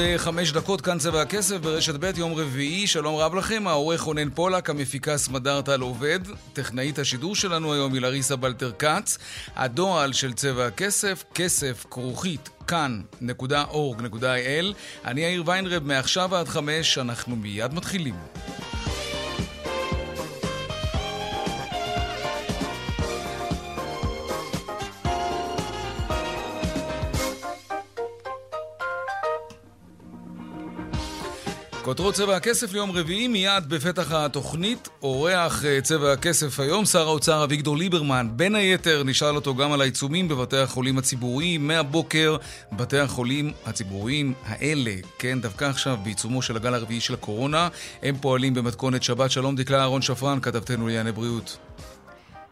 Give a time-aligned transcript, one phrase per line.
[0.00, 4.30] אה, חמש דקות, כאן צבע הכסף ברשת ב', יום רביעי, שלום רב לכם, העורך רונן
[4.30, 6.20] פולק, המפיקה סמדר טל עובד,
[6.52, 9.18] טכנאית השידור שלנו היום היא לריסה בלטר כץ,
[9.56, 17.74] הדועל של צבע הכסף, כסף כרוכית כאן.org.il, אני יאיר ויינרב, מעכשיו עד חמש, אנחנו מיד
[17.74, 18.14] מתחילים.
[31.90, 37.44] כותרות צבע הכסף ליום רביעי, מיד בפתח התוכנית, אורח אה, צבע הכסף היום, שר האוצר
[37.44, 38.28] אביגדור ליברמן.
[38.32, 41.66] בין היתר, נשאל אותו גם על העיצומים בבתי החולים הציבוריים.
[41.66, 42.36] מהבוקר,
[42.72, 47.68] בתי החולים הציבוריים האלה, כן, דווקא עכשיו, בעיצומו של הגל הרביעי של הקורונה,
[48.02, 49.30] הם פועלים במתכונת שבת.
[49.30, 51.58] שלום, דקלה אהרון שפרן, כתבתנו לענייני בריאות.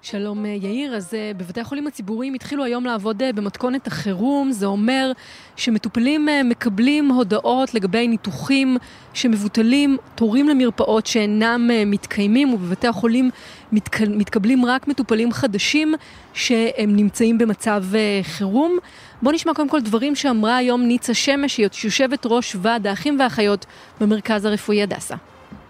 [0.03, 4.67] שלום אה, יאיר, אז אה, בבתי החולים הציבוריים התחילו היום לעבוד אה, במתכונת החירום, זה
[4.67, 5.13] אומר
[5.57, 8.77] שמטופלים מקבלים הודעות לגבי ניתוחים
[9.15, 13.31] שמבוטלים, תורים למרפאות שאינם מתקיימים, ובבתי החולים
[13.73, 14.01] מתק...
[14.01, 15.95] מתקבלים רק מטופלים חדשים
[16.35, 17.85] שהם נמצאים במצב
[18.23, 18.79] חירום.
[19.23, 23.67] בואו נשמע קודם כל דברים שאמרה היום ניצה שמש, היא יושבת ראש ועד האחים והאחיות
[24.01, 25.15] במרכז הרפואי הדסה.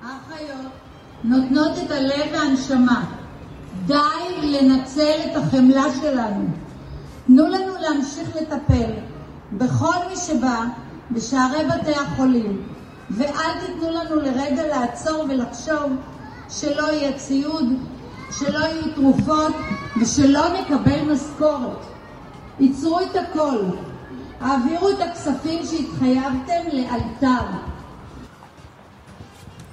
[0.03, 0.67] האחיות
[1.25, 3.28] נותנות את הלב והנשמה.
[3.89, 3.95] די
[4.43, 6.45] לנצל את החמלה שלנו.
[7.27, 8.91] תנו לנו להמשיך לטפל
[9.53, 10.65] בכל מי שבא
[11.11, 12.63] בשערי בתי החולים,
[13.11, 15.93] ואל תיתנו לנו לרגע לעצור ולחשוב
[16.51, 17.67] שלא יהיה ציוד,
[18.39, 19.55] שלא יהיו תרופות
[20.01, 21.87] ושלא נקבל משכורת.
[22.61, 23.59] ייצרו את הכל.
[24.41, 27.47] העבירו את הכספים שהתחייבתם לאלתר.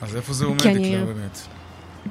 [0.02, 1.55] אז איפה זה עומד, כן, באמת?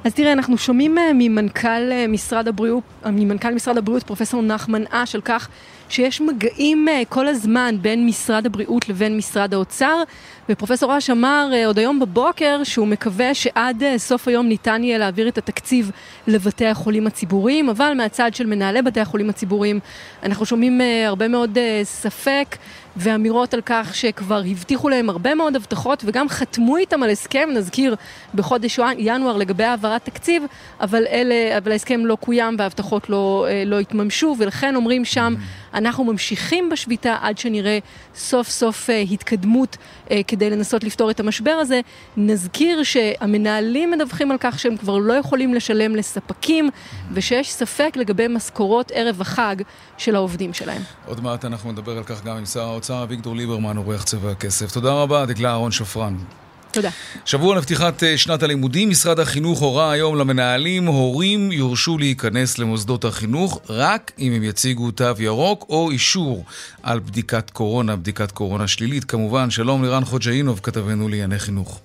[0.04, 4.84] אז תראה, אנחנו שומעים אה, ממנכ"ל אה, משרד הבריאות, אה, ממנכ"ל משרד הבריאות, פרופסור נחמן
[4.91, 5.48] אש, על כך
[5.88, 10.02] שיש מגעים כל הזמן בין משרד הבריאות לבין משרד האוצר,
[10.48, 15.38] ופרופסור אש אמר עוד היום בבוקר שהוא מקווה שעד סוף היום ניתן יהיה להעביר את
[15.38, 15.90] התקציב
[16.26, 19.80] לבתי החולים הציבוריים, אבל מהצד של מנהלי בתי החולים הציבוריים
[20.22, 22.56] אנחנו שומעים הרבה מאוד ספק.
[22.96, 27.96] ואמירות על כך שכבר הבטיחו להם הרבה מאוד הבטחות וגם חתמו איתם על הסכם, נזכיר,
[28.34, 30.42] בחודש ינואר לגבי העברת תקציב,
[30.80, 35.34] אבל, אלה, אבל ההסכם לא קוים וההבטחות לא, אה, לא התממשו, ולכן אומרים שם,
[35.74, 37.78] אנחנו ממשיכים בשביתה עד שנראה
[38.14, 39.76] סוף סוף אה, התקדמות
[40.10, 41.80] אה, כדי לנסות לפתור את המשבר הזה.
[42.16, 46.70] נזכיר שהמנהלים מדווחים על כך שהם כבר לא יכולים לשלם לספקים,
[47.12, 49.56] ושיש ספק לגבי משכורות ערב החג
[49.96, 50.82] של העובדים שלהם.
[51.06, 54.72] עוד מעט אנחנו נדבר על כך גם עם שר האוצר אביגדור ליברמן, עורך צבע הכסף.
[54.72, 56.16] תודה רבה, דקלה אהרון שפרן.
[56.74, 56.90] תודה.
[57.24, 63.60] שבוע לפתיחת אה, שנת הלימודים, משרד החינוך הורה היום למנהלים, הורים יורשו להיכנס למוסדות החינוך
[63.68, 66.44] רק אם הם יציגו תו ירוק או אישור
[66.82, 69.04] על בדיקת קורונה, בדיקת קורונה שלילית.
[69.04, 71.80] כמובן, שלום לירן חוג'אינוב, כתבנו לענייני חינוך.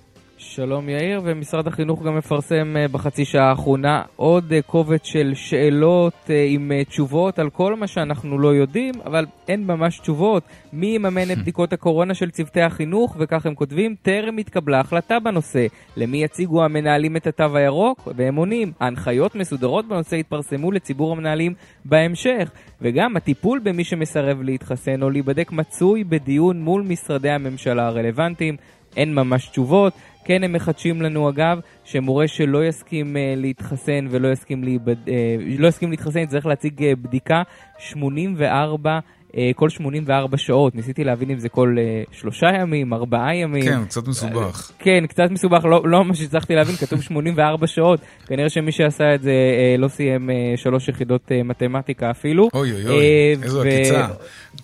[0.60, 6.14] שלום יאיר, ומשרד החינוך גם מפרסם אה, בחצי שעה האחרונה עוד אה, קובץ של שאלות
[6.30, 10.42] אה, עם תשובות על כל מה שאנחנו לא יודעים, אבל אין ממש תשובות.
[10.72, 15.66] מי יממן את בדיקות הקורונה של צוותי החינוך, וכך הם כותבים, טרם התקבלה החלטה בנושא.
[15.96, 18.08] למי יציגו המנהלים את התו הירוק?
[18.16, 21.54] והם עונים, ההנחיות מסודרות בנושא יתפרסמו לציבור המנהלים
[21.84, 22.50] בהמשך.
[22.82, 28.56] וגם הטיפול במי שמסרב להתחסן או להיבדק מצוי בדיון מול משרדי הממשלה הרלוונטיים.
[28.96, 29.92] אין ממש תשובות.
[30.24, 35.08] כן הם מחדשים לנו אגב, שמורה שלא יסכים uh, להתחסן ולא יסכים, להיבד...
[35.08, 35.10] uh,
[35.58, 37.42] לא יסכים להתחסן יצטרך להציג uh, בדיקה
[37.78, 38.98] 84
[39.28, 43.62] uh, כל 84 שעות, ניסיתי להבין אם זה כל uh, שלושה ימים, ארבעה ימים.
[43.62, 44.70] כן, קצת מסובך.
[44.70, 49.14] Uh, כן, קצת מסובך, לא, לא ממש הצלחתי להבין, כתוב 84 שעות, כנראה שמי שעשה
[49.14, 49.32] את זה
[49.78, 52.48] לא סיים שלוש יחידות מתמטיקה אפילו.
[52.54, 53.04] אוי אוי אוי,
[53.42, 54.06] איזו עקיצה.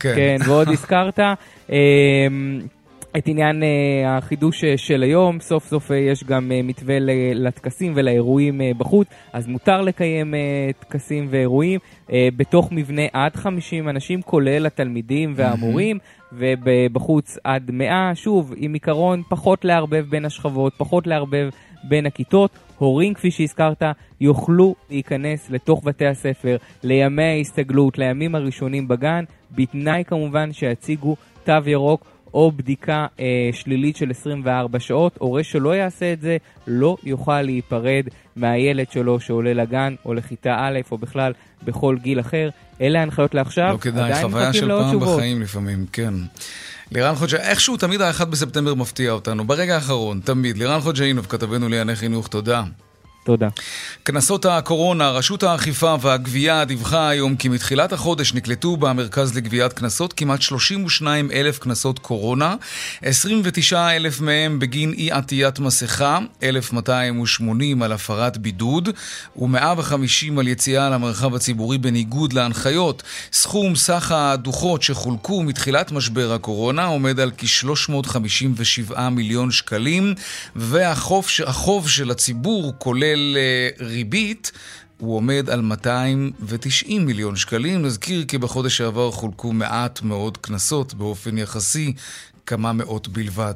[0.01, 1.21] כן, כן, ועוד הזכרת.
[3.19, 3.67] את עניין uh,
[4.07, 6.97] החידוש uh, של היום, סוף סוף uh, יש גם מתווה
[7.35, 10.35] לטקסים ולאירועים בחוץ, אז מותר לקיים
[10.79, 11.81] טקסים ואירועים.
[12.37, 15.99] בתוך מבנה עד 50 אנשים, כולל התלמידים והמורים,
[16.33, 21.49] ובחוץ עד 100, שוב, עם עיקרון פחות לערבב בין השכבות, פחות לערבב
[21.89, 22.51] בין הכיתות.
[22.79, 23.83] הורים, כפי שהזכרת,
[24.21, 32.16] יוכלו להיכנס לתוך בתי הספר לימי ההסתגלות, לימים הראשונים בגן, בתנאי כמובן שיציגו תו ירוק
[32.37, 35.17] או בדיקה אה, שלילית של 24 שעות.
[35.19, 36.37] הורה שלא יעשה את זה
[36.67, 38.05] לא יוכל להיפרד
[38.37, 41.33] מהילד שלו שעולה לגן או לכיתה א' או בכלל
[41.65, 42.49] בכל גיל אחר.
[42.81, 45.19] אלה ההנחיות לעכשיו, לא כדאי, חוויה של פעם תשובות.
[45.19, 46.15] בחיים לפעמים, כן.
[46.93, 50.59] לירן חוג'ה, איכשהו תמיד ה-1 בספטמבר מפתיע אותנו, ברגע האחרון, תמיד.
[50.59, 52.63] לירן חוג'אינוב, כתבנו לענייני חינוך, תודה.
[53.27, 53.49] תודה.
[54.03, 60.43] קנסות הקורונה, רשות האכיפה והגבייה דיווחה היום כי מתחילת החודש נקלטו במרכז לגביית קנסות כמעט
[60.43, 62.55] 32 אלף קנסות קורונה,
[63.03, 68.89] 29 אלף מהם בגין אי עטיית מסכה, 1,280 על הפרת בידוד
[69.37, 73.03] ו-150 על יציאה למרחב הציבורי בניגוד להנחיות.
[73.33, 80.15] סכום סך הדוחות שחולקו מתחילת משבר הקורונה עומד על כ-357 מיליון שקלים,
[80.57, 84.53] והחוב של הציבור כולל של אה, ריבית,
[84.99, 87.83] הוא עומד על 290 מיליון שקלים.
[87.83, 91.93] נזכיר כי בחודש שעבר חולקו מעט מאוד קנסות באופן יחסי,
[92.47, 93.55] כמה מאות בלבד.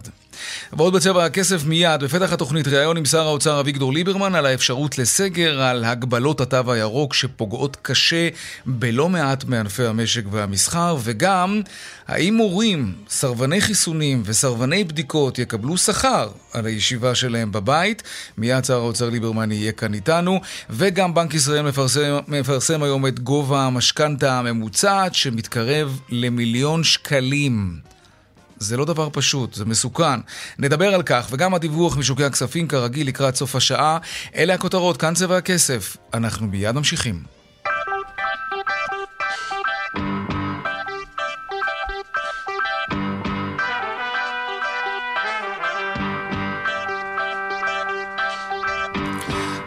[0.73, 5.63] ועוד בצבע הכסף מיד, בפתח התוכנית ראיון עם שר האוצר אביגדור ליברמן על האפשרות לסגר,
[5.63, 8.29] על הגבלות התו הירוק שפוגעות קשה
[8.67, 11.63] בלא מעט מענפי המשק והמסחר, וגם
[12.09, 18.03] האם מורים, סרבני חיסונים וסרבני בדיקות יקבלו שכר על הישיבה שלהם בבית.
[18.39, 20.41] מיד שר האוצר ליברמן יהיה כאן איתנו,
[20.71, 27.90] וגם בנק ישראל מפרסם, מפרסם היום את גובה המשכנתה הממוצעת שמתקרב למיליון שקלים.
[28.61, 30.21] זה לא דבר פשוט, זה מסוכן.
[30.59, 33.99] נדבר על כך, וגם הדיווח משוקי הכספים כרגיל לקראת סוף השעה.
[34.35, 35.97] אלה הכותרות, כאן צבע הכסף.
[36.15, 37.23] אנחנו מיד ממשיכים.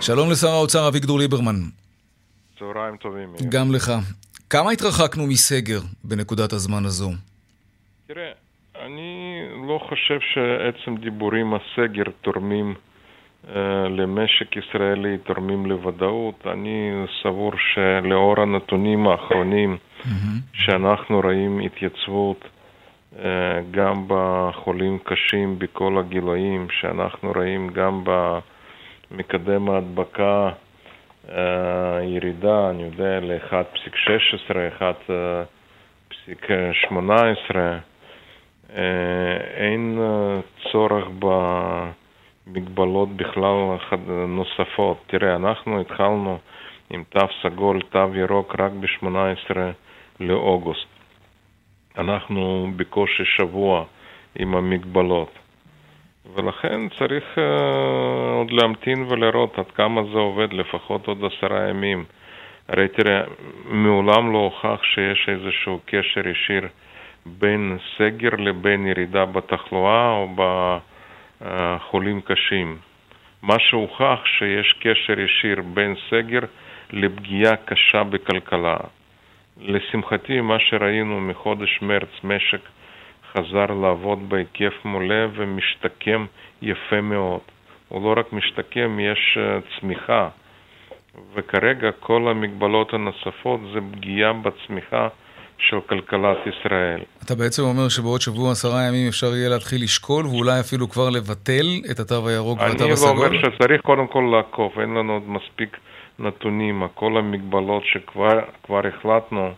[0.02, 1.62] שלום לשר האוצר אביגדור ליברמן.
[2.60, 3.36] צהריים טובים.
[3.50, 3.94] גם לך.
[4.50, 7.12] כמה התרחקנו מסגר בנקודת הזמן הזו?
[8.08, 8.43] תראה,
[8.86, 13.50] אני לא חושב שעצם דיבורים הסגר תורמים uh,
[13.90, 16.48] למשק ישראלי, תורמים לוודאות.
[16.48, 16.92] אני
[17.22, 19.78] סבור שלאור הנתונים האחרונים.
[20.54, 23.18] שאנחנו רואים התייצבות uh,
[23.72, 30.50] גם בחולים קשים בכל הגילאים, שאנחנו רואים גם במקדם ההדבקה
[31.28, 31.32] uh,
[32.04, 37.78] ירידה, אני יודע, ל-1.16, 1.18 אה,
[39.58, 40.40] אין אה,
[40.72, 41.08] צורך
[42.48, 43.78] במגבלות בכלל
[44.28, 44.98] נוספות.
[45.08, 46.38] תראה, אנחנו התחלנו
[46.90, 49.56] עם תו סגול, תו ירוק רק ב-18
[50.20, 50.88] לאוגוסט.
[51.98, 53.86] אנחנו בקושי שבוע
[54.36, 55.30] עם המגבלות.
[56.36, 57.40] ולכן צריך uh,
[58.38, 62.06] עוד להמתין ולראות עד כמה זה עובד, לפחות עוד עשרה ימים.
[62.68, 63.24] הרי תראה,
[63.66, 66.68] מעולם לא הוכח שיש איזשהו קשר ישיר
[67.26, 70.28] בין סגר לבין ירידה בתחלואה או
[71.42, 72.78] בחולים קשים.
[73.42, 76.40] מה שהוכח שיש קשר ישיר בין סגר
[76.92, 78.78] לפגיעה קשה בכלכלה.
[79.58, 82.62] לשמחתי, מה שראינו מחודש מרץ, משק
[83.32, 86.26] חזר לעבוד בהיקף מלא ומשתקם
[86.62, 87.42] יפה מאוד.
[87.90, 90.30] הוא לא רק משתקם, יש אה, צמיחה.
[91.34, 95.08] וכרגע כל המגבלות הנוספות זה פגיעה בצמיחה
[95.70, 97.00] של כלכלת ישראל.
[97.26, 101.68] אתה בעצם אומר שבעוד שבוע עשרה ימים אפשר יהיה להתחיל לשקול ואולי אפילו כבר לבטל
[101.92, 103.26] את התו הירוק והתו הסגול?
[103.26, 105.78] אני אומר שצריך קודם כל לעקוב, אין לנו עוד מספיק
[106.20, 106.84] נתונים.
[106.94, 108.40] כל המגבלות שכבר
[108.88, 109.52] החלטנו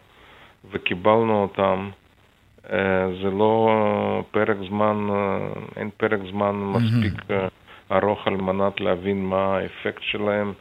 [0.72, 1.90] וקיבלנו אותן,
[2.72, 3.70] אה, זה לא
[4.32, 5.48] פרק זמן, אה,
[5.78, 7.94] אין פרק זמן מספיק mm-hmm.
[7.96, 10.54] ארוך על מנת להבין מה האפקט שלהם,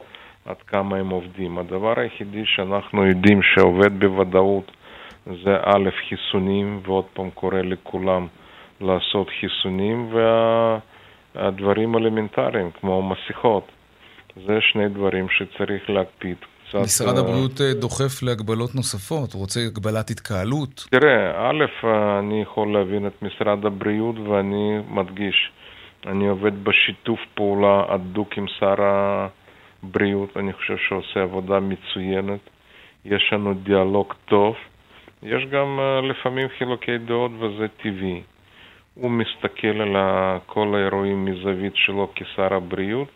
[0.45, 1.57] עד כמה הם עובדים.
[1.57, 4.71] הדבר היחידי שאנחנו יודעים שעובד בוודאות
[5.25, 8.27] זה א', חיסונים, ועוד פעם קורא לכולם
[8.81, 10.13] לעשות חיסונים,
[11.35, 13.71] והדברים אלמנטריים, כמו מסכות.
[14.47, 16.37] זה שני דברים שצריך להקפיד.
[16.69, 16.77] קצת...
[16.83, 20.85] משרד אה, הבריאות אה, דוחף להגבלות נוספות, הוא רוצה הגבלת התקהלות.
[20.91, 21.87] תראה, א',
[22.19, 25.51] אני יכול להבין את משרד הבריאות ואני מדגיש,
[26.05, 32.39] אני עובד בשיתוף פעולה הדוק עם שר הבריאות, אני חושב שעושה עבודה מצוינת,
[33.05, 34.55] יש לנו דיאלוג טוב.
[35.25, 38.21] יש גם uh, לפעמים חילוקי דעות וזה טבעי.
[38.93, 39.95] הוא מסתכל על
[40.45, 43.07] כל האירועים מזווית שלו כשר הבריאות,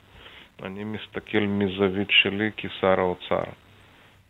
[0.63, 3.43] אני מסתכל מזווית שלי כשר האוצר.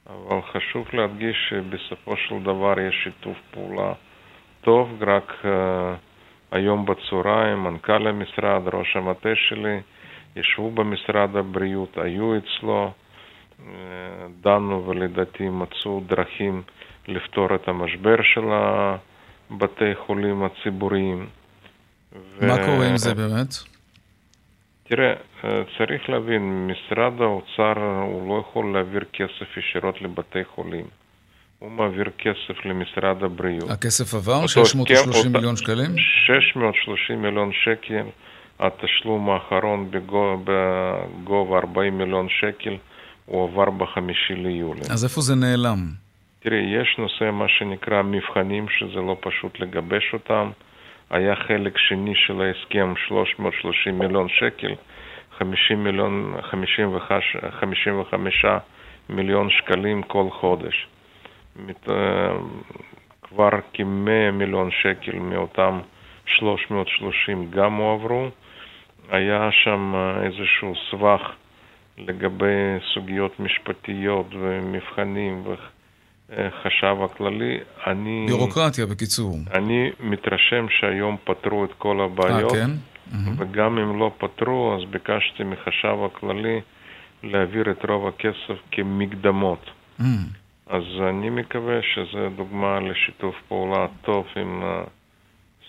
[0.10, 3.94] אבל חשוב להדגיש שבסופו של דבר יש שיתוף פעולה
[4.62, 5.48] טוב, רק uh,
[6.52, 9.80] היום בצהריים מנכ"ל המשרד, ראש המטה שלי,
[10.36, 13.64] ישבו במשרד הבריאות, היו אצלו, uh,
[14.42, 16.62] דנו ולדעתי מצאו דרכים
[17.10, 21.28] לפתור את המשבר של הבתי חולים הציבוריים.
[22.42, 22.66] מה ו...
[22.66, 23.54] קורה עם זה באמת?
[24.84, 25.14] תראה,
[25.78, 30.86] צריך להבין, משרד האוצר הוא לא יכול להעביר כסף ישירות לבתי חולים.
[31.60, 33.70] הוא מעביר כסף למשרד הבריאות.
[33.70, 34.48] הכסף עבר?
[34.48, 35.98] 630 מיליון שקלים?
[36.28, 38.04] 630 מיליון שקל.
[38.60, 42.78] התשלום האחרון בגובה 40 מיליון שקל
[43.26, 44.82] הוא עבר בחמישי ליולי.
[44.90, 46.09] אז איפה זה נעלם?
[46.42, 50.50] תראי, יש נושא מה שנקרא מבחנים, שזה לא פשוט לגבש אותם.
[51.10, 54.74] היה חלק שני של ההסכם 330 מיליון שקל,
[55.38, 58.46] 50 מיליון, 55, 55
[59.10, 60.88] מיליון שקלים כל חודש.
[61.90, 62.32] אה,
[63.22, 65.80] כבר כ-100 מיליון שקל מאותם
[66.26, 68.28] 330 גם הועברו.
[69.10, 71.32] היה שם אה, איזשהו סבך
[71.98, 75.44] לגבי סוגיות משפטיות ומבחנים
[76.30, 77.58] וחשב הכללי.
[77.88, 78.26] אני...
[78.28, 79.38] ביורוקרטיה בקיצור.
[79.54, 82.54] אני מתרשם שהיום פתרו את כל הבעיות.
[82.54, 82.72] אה, כן?
[83.38, 86.62] וגם אם לא פתרו, אז ביקשתי מחשב הכללי
[87.24, 89.66] להעביר את רוב הכסף כמקדמות.
[90.00, 90.04] Mm.
[90.68, 94.90] אז אני מקווה שזו דוגמה לשיתוף פעולה טוב עם uh,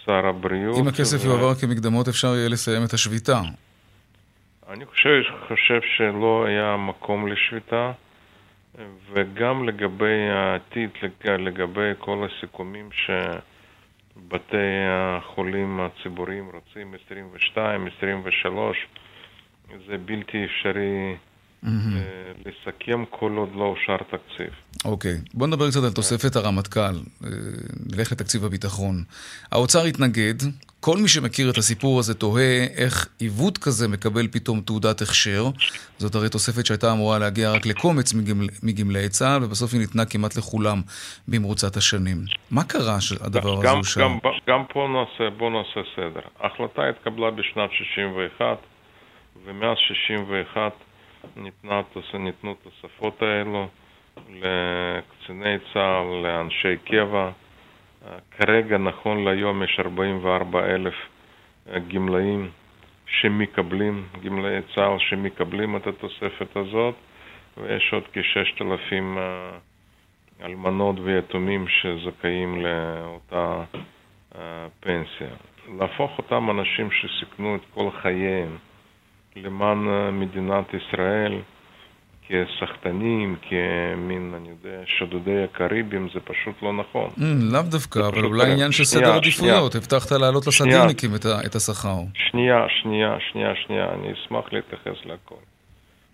[0.05, 0.79] שר הבריאות.
[0.79, 1.29] אם הכסף ו...
[1.29, 3.41] יועבר כמקדמות אפשר יהיה לסיים את השביתה.
[4.71, 5.09] אני חושב,
[5.49, 7.93] חושב שלא היה מקום לשביתה,
[9.13, 10.91] וגם לגבי העתיד,
[11.25, 14.57] לגבי כל הסיכומים שבתי
[14.89, 18.77] החולים הציבוריים רוצים 22, 23,
[19.87, 21.17] זה בלתי אפשרי
[21.65, 21.69] mm-hmm.
[22.47, 24.51] לסכם כל עוד לא אושר תקציב.
[24.85, 25.31] אוקיי, okay.
[25.35, 26.81] בוא נדבר קצת על תוספת הרמטכ"ל.
[26.81, 27.29] אה,
[27.93, 29.05] נלך לתקציב הביטחון.
[29.53, 30.35] האוצר התנגד,
[30.81, 35.45] כל מי שמכיר את הסיפור הזה תוהה איך עיוות כזה מקבל פתאום תעודת הכשר.
[35.99, 40.37] זאת הרי תוספת שהייתה אמורה להגיע רק לקומץ מגמל, מגמלאי צה"ל, ובסוף היא ניתנה כמעט
[40.37, 40.81] לכולם
[41.29, 42.19] במרוצת השנים.
[42.51, 44.01] מה קרה שהדבר הזה אושר?
[44.01, 44.19] גם,
[44.49, 46.21] גם פה נעשה, בוא נעשה סדר.
[46.41, 48.45] ההחלטה התקבלה בשנת 61,
[49.47, 50.73] ומאז 61
[51.37, 51.81] ניתנה,
[52.15, 53.69] ניתנו תוספות האלו
[54.29, 57.31] לקציני צה"ל, לאנשי קבע.
[58.31, 60.95] כרגע, נכון להיום, יש 44 אלף
[61.89, 62.51] גמלאים
[63.07, 66.95] שמקבלים, גמלאי צה"ל שמקבלים את התוספת הזאת,
[67.57, 69.19] ויש עוד כ-6,000
[70.43, 73.65] אלמנות ויתומים שזכאים לאותה
[74.81, 75.29] פנסיה.
[75.79, 78.57] להפוך אותם אנשים שסיכנו את כל חייהם
[79.37, 81.41] למען אה, מדינת ישראל
[82.31, 87.09] כסחטנים, כמין, אני יודע, שודדי הקריבים, זה פשוט לא נכון.
[87.17, 87.23] Mm,
[87.53, 89.75] לאו דווקא, אבל אולי עניין של סדר עדיפויות.
[89.75, 91.11] הבטחת להעלות לסדירניקים
[91.47, 91.97] את השכר.
[92.15, 95.41] שנייה, שנייה, שנייה, שנייה, אני אשמח להתייחס לכל.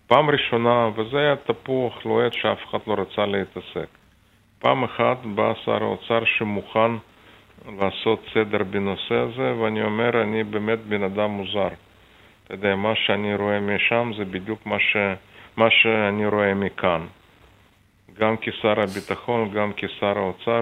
[0.07, 3.87] פעם ראשונה, וזה היה תפוח לוהט שאף אחד לא רצה להתעסק.
[4.59, 6.91] פעם אחת בא שר האוצר שמוכן
[7.79, 11.67] לעשות סדר בנושא הזה, ואני אומר, אני באמת בן אדם מוזר.
[12.43, 14.97] אתה יודע, מה שאני רואה משם זה בדיוק מה, ש...
[15.57, 17.05] מה שאני רואה מכאן.
[18.13, 20.61] גם כשר הביטחון, גם כשר האוצר,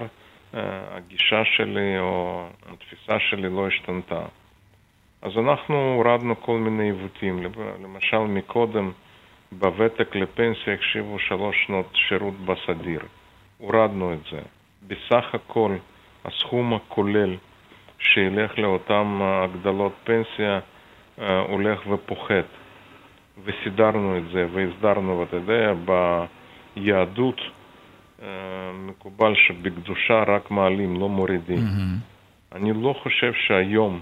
[0.54, 0.60] אה,
[0.92, 4.22] הגישה שלי או התפיסה שלי לא השתנתה.
[5.22, 7.44] אז אנחנו הורדנו כל מיני עיוותים.
[7.84, 8.92] למשל, מקודם
[9.52, 13.02] בוותק לפנסיה החשיבו שלוש שנות שירות בסדיר.
[13.58, 14.42] הורדנו את זה.
[14.88, 15.76] בסך הכל,
[16.26, 17.36] הסכום הכולל
[18.00, 20.60] שילך לאותן הגדלות פנסיה
[21.20, 22.46] אה, הולך ופוחת.
[23.44, 25.74] וסידרנו את זה והסדרנו, ואתה יודע,
[26.76, 27.42] ביהדות
[28.22, 28.28] אה,
[28.74, 31.58] מקובל שבקדושה רק מעלים, לא מורידים.
[31.58, 32.56] Mm-hmm.
[32.56, 34.00] אני לא חושב שהיום,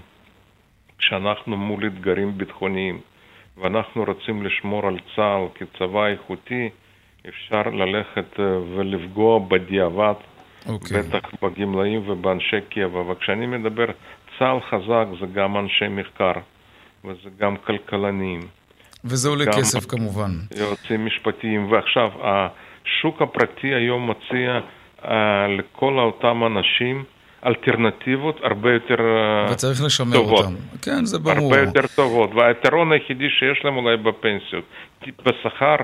[0.98, 3.00] כשאנחנו מול אתגרים ביטחוניים,
[3.56, 6.68] ואנחנו רוצים לשמור על צה"ל כצבא איכותי,
[7.28, 10.68] אפשר ללכת אה, ולפגוע בדיעבד, okay.
[10.68, 11.02] אוקיי.
[11.02, 13.00] בטח בגמלאים ובאנשי קבע.
[13.00, 13.86] וכשאני מדבר
[14.38, 16.32] צה"ל חזק זה גם אנשי מחקר.
[17.04, 18.40] וזה גם כלכלנים.
[19.04, 20.30] וזה עולה כסף כמובן.
[20.56, 21.72] יועצים משפטיים.
[21.72, 24.60] ועכשיו, השוק הפרטי היום מציע
[25.02, 25.06] uh,
[25.58, 27.04] לכל אותם אנשים
[27.46, 29.50] אלטרנטיבות הרבה יותר טובות.
[29.50, 30.54] וצריך לשמר אותם.
[30.82, 31.54] כן, זה ברור.
[31.54, 32.30] הרבה יותר טובות.
[32.34, 34.64] והיתרון היחידי שיש להם אולי בפנסיות.
[35.26, 35.76] בשכר,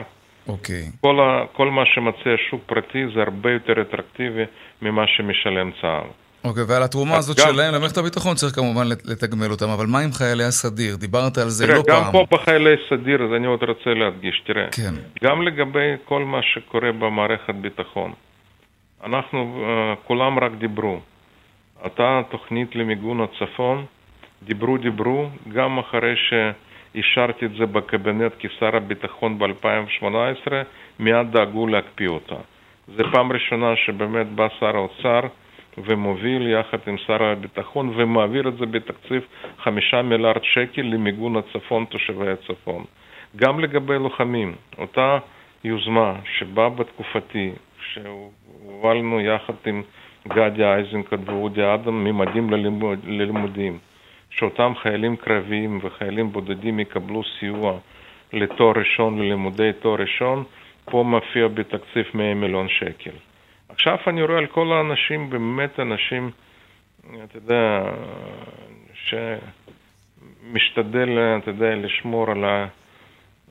[0.49, 0.83] אוקיי.
[1.01, 4.45] כל, ה, כל מה שמציע שוק פרטי זה הרבה יותר אטרקטיבי
[4.83, 6.09] ממה שמשלם צה"ל.
[6.45, 9.99] אוקיי, ועל התרומה הזאת גם- שלהם למערכת הביטחון צריך כמובן לת- לתגמל אותם, אבל מה
[9.99, 10.97] עם חיילי הסדיר?
[10.97, 12.13] דיברת על זה תראה, לא גם פעם.
[12.13, 14.95] פה בחיילי סדיר, אז אני עוד רוצה להדגיש, תראה, כן.
[15.25, 18.13] גם לגבי כל מה שקורה במערכת ביטחון,
[19.05, 21.01] אנחנו, אה, כולם רק דיברו.
[21.85, 23.85] אותה תוכנית למיגון הצפון,
[24.43, 30.53] דיברו דיברו, גם אחרי שאישרתי את זה בקבינט כשר הביטחון ב-2018,
[30.99, 32.35] מיד דאגו להקפיא אותה.
[32.97, 35.21] זו פעם ראשונה שבאמת בא שר האוצר
[35.79, 39.23] ומוביל יחד עם שר הביטחון ומעביר את זה בתקציב
[39.59, 42.85] חמישה מיליארד שקל למיגון הצפון, תושבי הצפון.
[43.37, 45.19] גם לגבי לוחמים, אותה
[45.65, 47.51] יוזמה שבאה בתקופתי,
[47.93, 49.83] שהובלנו יחד עם
[50.29, 53.79] גדי איזנקוט ואודי אדם, ממדים ללימוד, ללימודים,
[54.31, 57.79] שאותם חיילים קרביים וחיילים בודדים יקבלו סיוע
[58.33, 60.45] לתואר ראשון, ללימודי תואר ראשון,
[60.85, 63.30] פה מופיע בתקציב 100 מיליון שקל.
[63.73, 66.31] עכשיו אני רואה על כל האנשים, באמת אנשים,
[67.25, 67.83] אתה יודע,
[70.53, 71.09] שמשתדל,
[71.43, 72.45] אתה יודע, לשמור על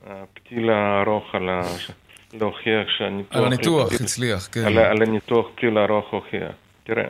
[0.06, 1.62] הפתיל הארוך, על ה...
[2.32, 3.36] להוכיח שהניתוח...
[3.36, 4.60] על הניתוח לפתיל- הצליח, כן.
[4.66, 6.52] על, על הניתוח פתיל הארוך הוכיח.
[6.84, 7.04] תראה,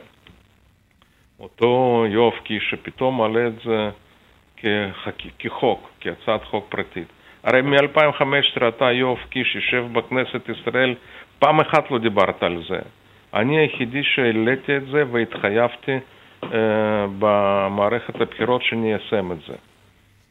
[1.39, 3.89] אותו יואב קיש שפתאום מעלה את זה
[4.57, 5.15] כחק...
[5.39, 7.07] כחוק, כהצעת חוק פרטית.
[7.43, 10.95] הרי מ-2015 אתה, יואב קיש, יושב בכנסת ישראל,
[11.39, 12.79] פעם אחת לא דיברת על זה.
[13.33, 15.97] אני היחידי שהעליתי את זה והתחייבתי
[16.43, 16.49] אה,
[17.19, 19.53] במערכת הבחירות שאני איישם את זה.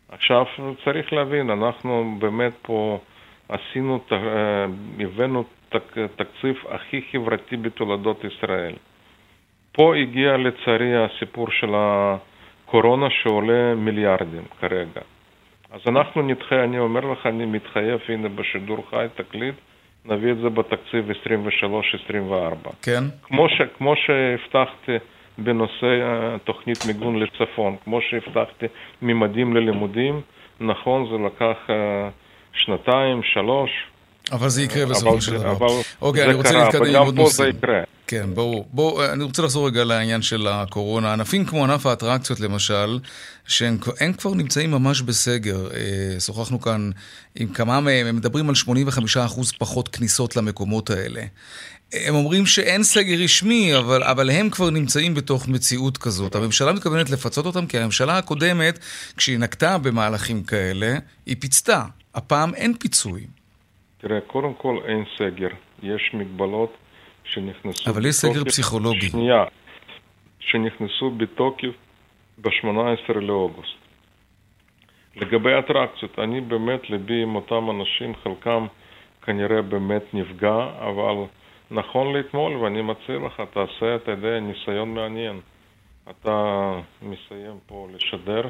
[0.09, 0.45] עכשיו
[0.85, 2.99] צריך להבין, אנחנו באמת פה
[3.49, 4.19] עשינו, אה,
[5.01, 8.75] הבאנו תק- תקציב הכי חברתי בתולדות ישראל.
[9.73, 15.01] פה הגיע לצערי הסיפור של הקורונה שעולה מיליארדים כרגע.
[15.73, 19.55] אז אנחנו נדחה, אני אומר לך, אני מתחייב, הנה בשידור חי, תקליט,
[20.05, 22.69] נביא את זה בתקציב 23-24.
[22.83, 23.05] כן?
[23.23, 24.97] כמו, ש, כמו שהבטחתי
[25.39, 25.87] בנושא
[26.45, 28.67] תוכנית מיגון לצפון, כמו שהבטחתי
[29.03, 30.21] ממדים ללימודים,
[30.61, 32.09] נכון, זה לקח אה,
[32.53, 33.71] שנתיים, שלוש,
[34.33, 35.53] אבל זה יקרה אבל בסופו של דבר.
[35.53, 35.67] אבל
[36.03, 37.49] אוקיי, אני רוצה להתקדם עם וגם עוד פה זה.
[37.49, 37.81] יקרה.
[38.07, 38.67] כן, ברור.
[38.73, 41.13] בוא, אני רוצה לחזור רגע לעניין של הקורונה.
[41.13, 42.99] ענפים כמו ענף האטרקציות למשל,
[43.47, 45.69] שהם כבר- הם כבר נמצאים ממש בסגר.
[45.75, 46.91] אה, שוחחנו כאן
[47.35, 51.23] עם כמה מהם, הם מדברים על 85% פחות כניסות למקומות האלה.
[51.93, 56.35] הם אומרים שאין סגר רשמי, אבל, אבל הם כבר נמצאים בתוך מציאות כזאת.
[56.35, 58.79] הממשלה מתכוונת לפצות אותם, כי הממשלה הקודמת,
[59.17, 60.95] כשהיא נקטה במהלכים כאלה,
[61.27, 61.83] היא פיצתה.
[62.15, 63.27] הפעם אין פיצוי.
[64.01, 65.49] תראה, קודם כל אין סגר,
[65.83, 66.77] יש מגבלות
[67.25, 67.91] שנכנסו...
[67.91, 69.09] אבל יש סגר פסיכולוגי.
[69.09, 69.45] שנייה,
[70.41, 71.75] שנכנסו בתוקף
[72.39, 73.81] ב-18 לאוגוסט.
[75.17, 78.67] לגבי אטרקציות, אני באמת ליבי עם אותם אנשים, חלקם
[79.23, 81.15] כנראה באמת נפגע, אבל
[81.71, 85.41] נכון לאתמול, ואני מציע לך, תעשה, אתה יודע, ניסיון מעניין.
[86.11, 88.43] אתה מסיים פה לשדר,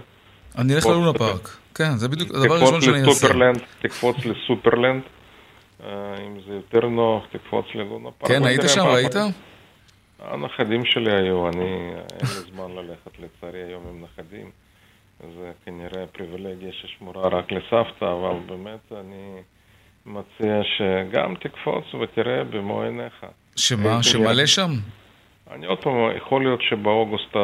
[0.59, 1.19] אני אלך ללונה.
[1.19, 1.49] פארק.
[1.75, 3.29] כן, זה בדיוק הדבר הראשון שאני אעשה.
[3.83, 5.03] תקפוץ לסופרלנד,
[6.27, 8.31] אם זה יותר נוח, תקפוץ ללונה פארק.
[8.33, 9.13] כן, היית שם, ראית?
[10.19, 11.61] הנכדים שלי היו, אני,
[11.95, 14.51] אין לי זמן ללכת לצערי היום עם נכדים.
[15.39, 19.41] זה כנראה פריבילגיה ששמורה רק לסבתא, אבל באמת אני
[20.07, 23.27] מציע שגם תקפוץ ותראה במו עיניך.
[23.57, 24.71] שמה, שמלא שם?
[25.51, 27.37] אני עוד פעם, יכול להיות שבאוגוסט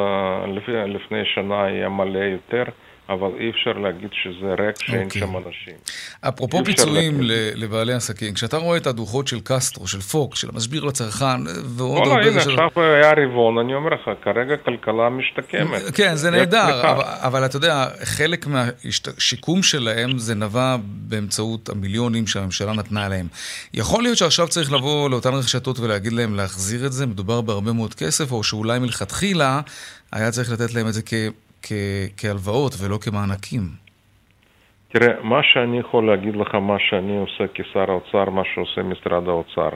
[0.48, 2.64] לפי- לפני שנה יהיה מלא יותר,
[3.08, 5.20] אבל אי אפשר להגיד שזה ריק, שאין אוקיי.
[5.20, 5.74] שם אנשים.
[6.20, 7.18] אפרופו פיצויים
[7.54, 12.14] לבעלי עסקים, כשאתה רואה את הדוחות של קסטרו, של פוקס, של המשביר לצרכן, ועוד וואלה,
[12.14, 12.30] הרבה...
[12.30, 15.82] הנה, של- עכשיו היה רבעון, אני אומר לך, כרגע כלכלה משתקמת.
[15.94, 16.90] כן, זה נהדר.
[16.92, 23.26] אבל, אבל אתה יודע, חלק מהשיקום שלהם זה נבע באמצעות המיליונים שהממשלה נתנה להם.
[23.74, 27.94] יכול להיות שעכשיו צריך לבוא לאותן רשתות ולהגיד להם להחזיר את זה, מדובר בהרבה מאוד
[27.94, 29.60] כסף, או שאולי מלכתחילה
[30.12, 31.14] היה צריך לתת להם את זה כ,
[31.62, 31.72] כ,
[32.16, 33.62] כהלוואות ולא כמענקים.
[34.88, 39.68] תראה, מה שאני יכול להגיד לך, מה שאני עושה כשר האוצר, מה שעושה משרד האוצר.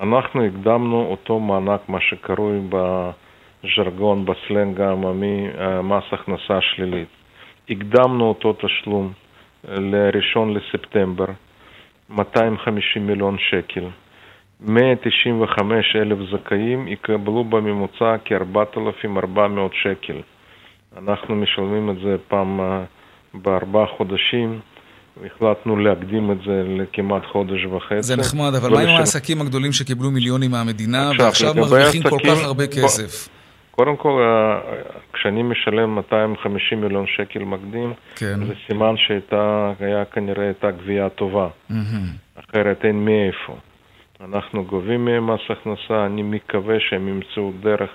[0.00, 7.08] אנחנו הקדמנו אותו מענק, מה שקרוי בז'רגון, בסלנג העממי, אה, מס הכנסה שלילית.
[7.70, 9.12] הקדמנו אותו תשלום
[9.68, 11.26] אה, לראשון לספטמבר,
[12.10, 13.84] 250 מיליון שקל.
[14.60, 19.38] 195 אלף זכאים יקבלו בממוצע כ-4,400
[19.82, 20.20] שקל.
[20.96, 22.82] אנחנו משלמים את זה פעם אה,
[23.34, 24.60] בארבעה חודשים,
[25.26, 28.02] החלטנו להקדים את זה לכמעט חודש וחצי.
[28.02, 32.30] זה נחמד, אבל מה עם העסקים הגדולים שקיבלו מיליונים מהמדינה, עכשיו, ועכשיו מרוויחים כל עסקים-
[32.30, 33.28] כך הרבה כסף?
[33.70, 34.60] קודם כל, אה,
[35.12, 38.46] כשאני משלם 250 מיליון שקל מקדים, כן.
[38.46, 41.48] זה סימן שהייתה, היה כנראה הייתה גבייה טובה.
[41.70, 42.06] מהמם.
[42.50, 43.56] אחרת אין מאיפה.
[44.24, 47.90] אנחנו גובים מהם מס הכנסה, אני מקווה שהם ימצאו דרך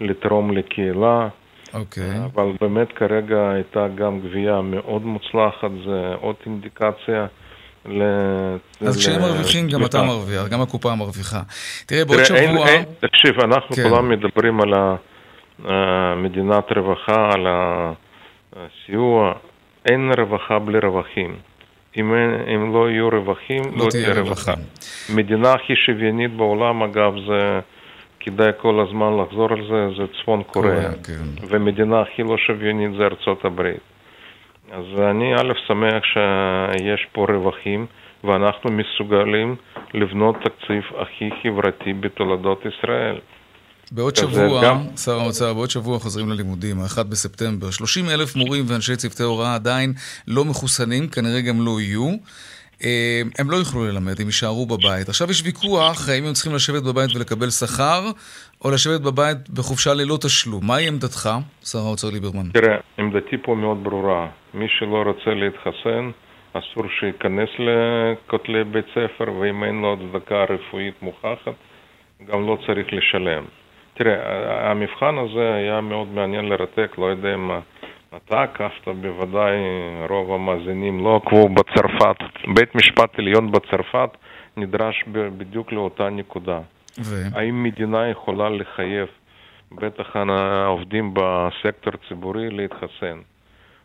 [0.00, 1.28] לתרום לקהילה.
[1.74, 2.24] אוקיי.
[2.34, 7.26] אבל באמת כרגע הייתה גם גבייה מאוד מוצלחת, זה עוד אינדיקציה.
[7.86, 8.02] ל...
[8.80, 10.02] אז ל- כשהם מרוויחים, גם אתה.
[10.02, 11.40] מרוויח, גם הקופה מרוויחה.
[11.86, 12.68] תראה, בעוד תראה, אין, שבוע...
[12.68, 13.88] אין, תקשיב, אנחנו כן.
[13.88, 14.74] כולם מדברים על
[15.68, 17.46] אה, מדינת רווחה, על
[18.56, 19.32] הסיוע.
[19.90, 21.36] אין רווחה בלי רווחים.
[21.96, 24.54] אם, אין, אם לא יהיו רווחים, לא תהיה רווחה.
[25.14, 27.60] מדינה הכי שוויונית בעולם, אגב, זה
[28.24, 30.92] כדאי כל הזמן לחזור על זה, זה צפון קוריאה.
[30.92, 31.46] כן.
[31.48, 33.80] ומדינה הכי לא שוויונית זה ארצות הברית.
[34.72, 37.86] אז אני א', שמח שיש פה רווחים,
[38.24, 39.56] ואנחנו מסוגלים
[39.94, 43.18] לבנות תקציב הכי חברתי בתולדות ישראל.
[43.92, 44.78] בעוד שבוע, גם.
[44.96, 47.70] שר האוצר, בעוד שבוע חוזרים ללימודים, ה-1 בספטמבר.
[47.70, 49.92] 30 אלף מורים ואנשי צוותי הוראה עדיין
[50.28, 52.10] לא מחוסנים, כנראה גם לא יהיו.
[52.84, 55.08] אה, הם לא יוכלו ללמד, הם יישארו בבית.
[55.08, 58.02] עכשיו יש ויכוח האם הם צריכים לשבת בבית ולקבל שכר,
[58.64, 60.66] או לשבת בבית בחופשה ללא תשלום.
[60.66, 61.30] מהי עמדתך,
[61.64, 62.48] שר האוצר ליברמן?
[62.52, 64.28] תראה, עמדתי פה מאוד ברורה.
[64.54, 66.10] מי שלא רוצה להתחסן,
[66.52, 71.56] אסור שייכנס לכותלי בית ספר, ואם אין לו הצדקה רפואית מוכחת,
[72.26, 73.44] גם לא צריך לשלם.
[73.94, 77.50] תראה, המבחן הזה היה מאוד מעניין לרתק, לא יודע אם
[78.16, 79.56] אתה עקבת, בוודאי
[80.08, 82.16] רוב המאזינים לא עקבו בצרפת.
[82.54, 84.10] בית משפט עליון בצרפת
[84.56, 86.60] נדרש בדיוק לאותה נקודה.
[87.00, 87.38] ו...
[87.38, 89.08] האם מדינה יכולה לחייב
[89.72, 93.20] בטח העובדים בסקטור הציבורי להתחסן?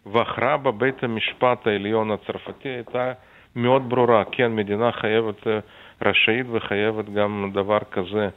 [0.06, 3.12] וההכרעה בבית המשפט העליון הצרפתי הייתה
[3.56, 4.24] מאוד ברורה.
[4.32, 5.48] כן, מדינה חייבת,
[6.02, 8.30] רשאית וחייבת גם דבר כזה,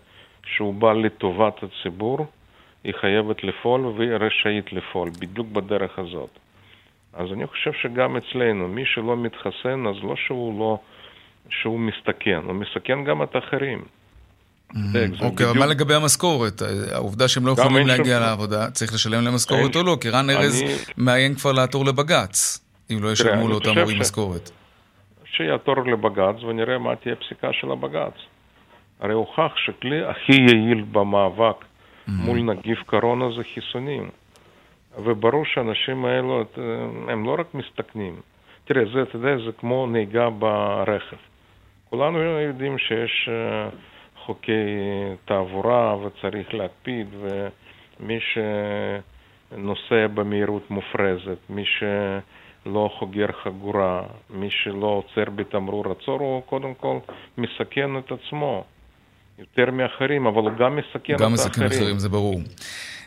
[0.46, 2.26] שהוא בא לטובת הציבור,
[2.84, 6.38] היא חייבת לפעול והיא רשאית לפעול, בדיוק בדרך הזאת.
[7.12, 10.78] אז אני חושב שגם אצלנו, מי שלא מתחסן, אז לא שהוא לא,
[11.50, 13.82] שהוא מסתכן, הוא מסכן גם את האחרים.
[14.92, 16.62] זה אוקיי, אבל מה לגבי המשכורת?
[16.92, 19.96] העובדה שהם לא יכולים להגיע לעבודה, צריך לשלם להם משכורת אין- או לא?
[20.00, 20.62] כי רן ארז
[20.98, 22.58] מאיים כבר לעתור לבג"ץ,
[22.90, 24.50] אם לא ישלמו לאותם מורים משכורת.
[25.24, 28.14] שיעתור לבג"ץ ונראה מה תהיה פסיקה של הבג"ץ.
[29.00, 31.64] הרי הוכח שכלי הכי יעיל במאבק
[32.18, 34.10] מול נגיף קורונה זה חיסונים.
[34.98, 36.44] וברור שהאנשים האלו,
[37.08, 38.20] הם לא רק מסתכנים.
[38.64, 41.16] תראה, זה, אתה יודע, זה כמו נהיגה ברכב.
[41.90, 43.68] כולנו יודעים שיש אה,
[44.16, 44.52] חוקי
[45.24, 55.84] תעבורה וצריך להקפיד, ומי שנוסע במהירות מופרזת, מי שלא חוגר חגורה, מי שלא עוצר בתמרור
[55.92, 56.98] עצור, הוא קודם כל
[57.38, 58.64] מסכן את עצמו.
[59.38, 61.82] יותר מאחרים, אבל הוא גם מסכן גם את מסכן האחרים.
[61.82, 62.40] אחרים, זה ברור.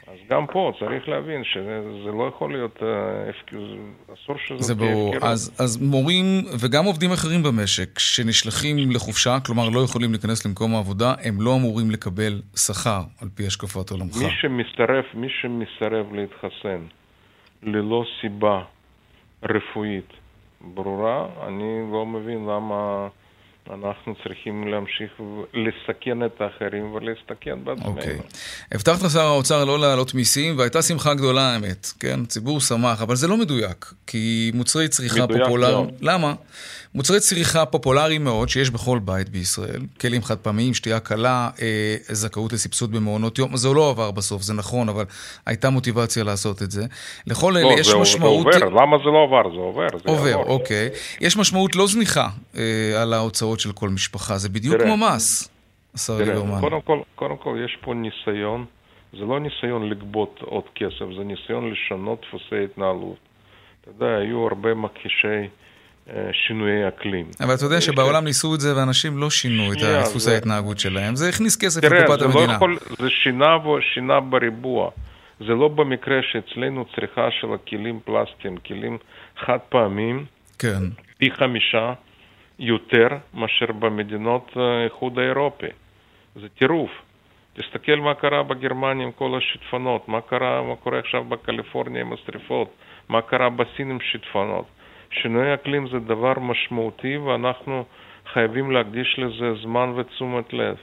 [0.07, 3.31] אז גם פה צריך להבין שזה זה לא יכול להיות, אה,
[4.13, 5.15] אסור שזה זה ברור.
[5.21, 6.25] אז, אז מורים
[6.59, 11.91] וגם עובדים אחרים במשק שנשלחים לחופשה, כלומר לא יכולים להיכנס למקום העבודה, הם לא אמורים
[11.91, 14.17] לקבל שכר, על פי השקפת עולמך.
[14.17, 16.81] מי שמסרב, מי שמסרב להתחסן
[17.63, 18.61] ללא סיבה
[19.43, 20.13] רפואית
[20.61, 23.07] ברורה, אני לא מבין למה
[23.73, 25.11] אנחנו צריכים להמשיך
[25.53, 27.87] לסכן את האחרים ולהסתכן בעצמנו.
[27.87, 28.17] אוקיי.
[28.71, 32.19] הבטחת לשר האוצר לא להעלות מיסים, והייתה שמחה גדולה האמת, כן?
[32.23, 35.77] הציבור שמח, אבל זה לא מדויק, כי מוצרי צריכה מדויק פופולריים...
[35.77, 35.93] מאוד.
[36.01, 36.33] למה?
[36.95, 42.53] מוצרי צריכה פופולריים מאוד, שיש בכל בית בישראל, כלים חד פעמיים, שתייה קלה, אה, זכאות
[42.53, 45.03] לסבסוד במעונות יום, זה לא עבר בסוף, זה נכון, אבל
[45.45, 46.85] הייתה מוטיבציה לעשות את זה.
[47.27, 48.47] לכל אלה לא, יש זה, משמעות...
[48.53, 49.49] זה עובר, למה זה לא עבר?
[49.51, 49.87] זה עובר.
[49.97, 50.45] זה עובר, יעבור.
[50.49, 50.89] אוקיי.
[51.21, 52.27] יש משמעות לא זניחה
[52.57, 54.87] אה, על ההוצאות של כל משפחה, זה בדיוק תראה.
[54.87, 55.49] כמו מס,
[55.95, 56.59] השר ליברמן.
[56.59, 58.65] קודם כל, קודם כל יש פה ניסיון,
[59.13, 63.17] זה לא ניסיון לגבות עוד כסף, זה ניסיון לשנות דפוסי התנהלות.
[63.81, 65.47] אתה יודע, היו הרבה מכחישי
[66.31, 67.25] שינויי אקלים.
[67.41, 70.79] אבל אתה יודע שבעולם ניסו את זה ואנשים לא שינו את שנייה, דפוס זה- ההתנהגות
[70.79, 71.15] שלהם.
[71.15, 72.53] זה הכניס כסף תראה, לקופת זה לא המדינה.
[72.53, 73.57] יכול, זה שינה,
[73.93, 74.89] שינה בריבוע.
[75.39, 78.97] זה לא במקרה שאצלנו צריכה של הכלים פלסטיים, כלים
[79.37, 80.25] חד פעמיים,
[80.59, 80.83] כן.
[81.17, 81.93] פי חמישה
[82.59, 85.65] יותר מאשר במדינות אה, האיחוד האירופי.
[86.35, 86.91] זה טירוף.
[87.53, 92.69] תסתכל מה קרה בגרמניה עם כל השיטפונות, מה קרה, מה קורה עכשיו בקליפורניה עם השרפות,
[93.09, 94.65] מה קרה בסין עם שיטפונות.
[95.21, 97.83] שינוי אקלים זה דבר משמעותי ואנחנו
[98.33, 100.75] חייבים להקדיש לזה זמן ותשומת לב.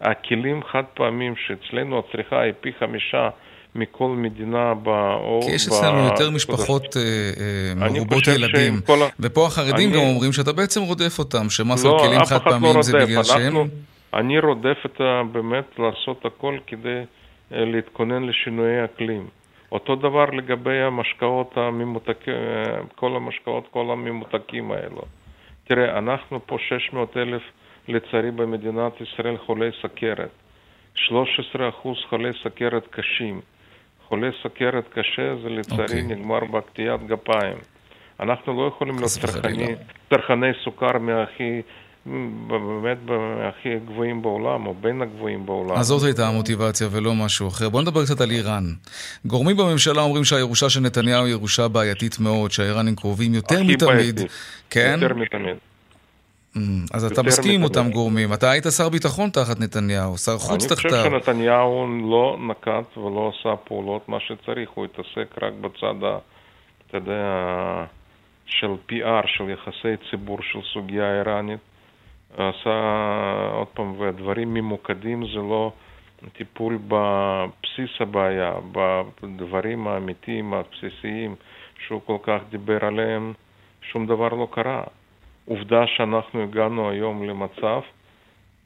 [0.00, 3.28] הכלים חד פעמים שאצלנו הצריכה היא פי חמישה
[3.74, 4.88] מכל מדינה ב...
[4.88, 8.80] או כי יש ב- אצלנו יותר משפחות אה, אה, מרובות ילדים.
[8.86, 12.34] כל ופה החרדים אני- גם אומרים שאתה בעצם רודף אותם, שמס לא, על כלים חד
[12.46, 13.06] לא פעמיים זה רודף.
[13.08, 13.42] בגלל שהם...
[13.42, 13.66] אנחנו-
[14.14, 15.22] אני רודף את ה...
[15.32, 16.88] באמת לעשות הכל כדי
[17.52, 19.26] אה, להתכונן לשינויי אקלים.
[19.74, 22.34] אותו דבר לגבי המשקאות הממותקים,
[22.94, 25.02] כל המשקאות, כל הממותקים האלו.
[25.64, 27.42] תראה, אנחנו פה 600 אלף,
[27.88, 30.30] לצערי, במדינת ישראל חולי סכרת.
[30.96, 31.10] 13%
[32.08, 33.40] חולי סכרת קשים.
[34.08, 36.02] חולה סכרת קשה זה לצערי okay.
[36.02, 36.02] אוקיי.
[36.02, 37.56] נגמר בקטיעת גפיים.
[38.20, 39.10] אנחנו לא יכולים להיות
[40.10, 41.62] צרכני סוכר מהכי,
[42.46, 42.98] באמת
[43.48, 45.76] הכי גבוהים בעולם, או בין הגבוהים בעולם.
[45.76, 47.68] אז זאת הייתה המוטיבציה ולא משהו אחר.
[47.68, 48.64] בוא נדבר קצת על איראן.
[49.26, 54.20] גורמים בממשלה אומרים שהירושה של נתניהו היא ירושה בעייתית מאוד, שהאיראנים קרובים יותר מתמיד.
[54.70, 54.98] כן?
[55.02, 55.56] יותר מתמיד.
[56.56, 56.58] Mm,
[56.92, 57.62] אז אתה מסכים עם.
[57.62, 58.32] אותם גורמים.
[58.32, 61.04] אתה היית שר ביטחון תחת נתניהו, שר חוץ אני חושב תחתיו.
[61.04, 66.18] שנתניהו לא נקט ולא עשה פעולות מה שצריך, הוא התעסק רק בצד, ה,
[66.86, 67.24] אתה יודע,
[68.46, 71.60] של PR, של יחסי ציבור, של סוגיה איראנית.
[72.34, 72.74] עשה,
[73.52, 75.72] עוד פעם, ודברים ממוקדים זה לא
[76.36, 78.52] טיפול בבסיס הבעיה,
[79.22, 81.34] בדברים האמיתיים, הבסיסיים,
[81.86, 83.32] שהוא כל כך דיבר עליהם,
[83.92, 84.82] שום דבר לא קרה.
[85.46, 87.80] עובדה שאנחנו הגענו היום למצב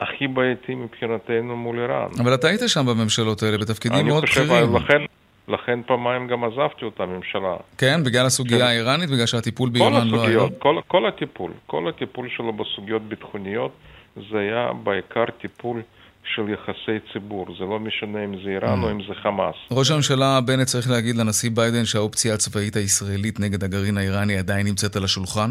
[0.00, 2.08] הכי בעייתי מבחינתנו מול איראן.
[2.22, 4.76] אבל אתה היית שם בממשלות האלה, בתפקידים אני מאוד חושב, בכירים.
[4.76, 5.02] לכן,
[5.48, 7.56] לכן פעמיים גם עזבתי אותה ממשלה.
[7.78, 8.64] כן, בגלל הסוגיה כן.
[8.64, 10.40] האיראנית, בגלל שהטיפול באיראן לא היה...
[10.58, 13.72] כל, כל הטיפול, כל הטיפול שלו בסוגיות ביטחוניות,
[14.30, 15.82] זה היה בעיקר טיפול
[16.34, 17.46] של יחסי ציבור.
[17.58, 19.54] זה לא משנה אם זה איראן או אם זה חמאס.
[19.70, 24.96] ראש הממשלה בנט צריך להגיד לנשיא ביידן שהאופציה הצבאית הישראלית נגד הגרעין האיראני עדיין נמצאת
[24.96, 25.50] על השולחן?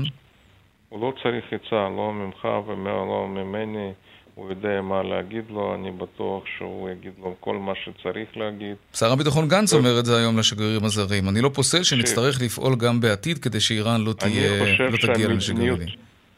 [0.89, 3.91] הוא לא צריך עצה, לא ממך ולא ממני.
[4.38, 8.76] הוא יודע מה להגיד לו, אני בטוח שהוא יגיד לו כל מה שצריך להגיד.
[8.93, 11.30] שר הביטחון גנץ אומר את זה היום לשגרירים הזרים.
[11.30, 15.28] אני לא פוסל שנצטרך לפעול גם בעתיד כדי שאיראן לא תהיה, אני חושב לא תגיע
[15.28, 15.86] גרעיני.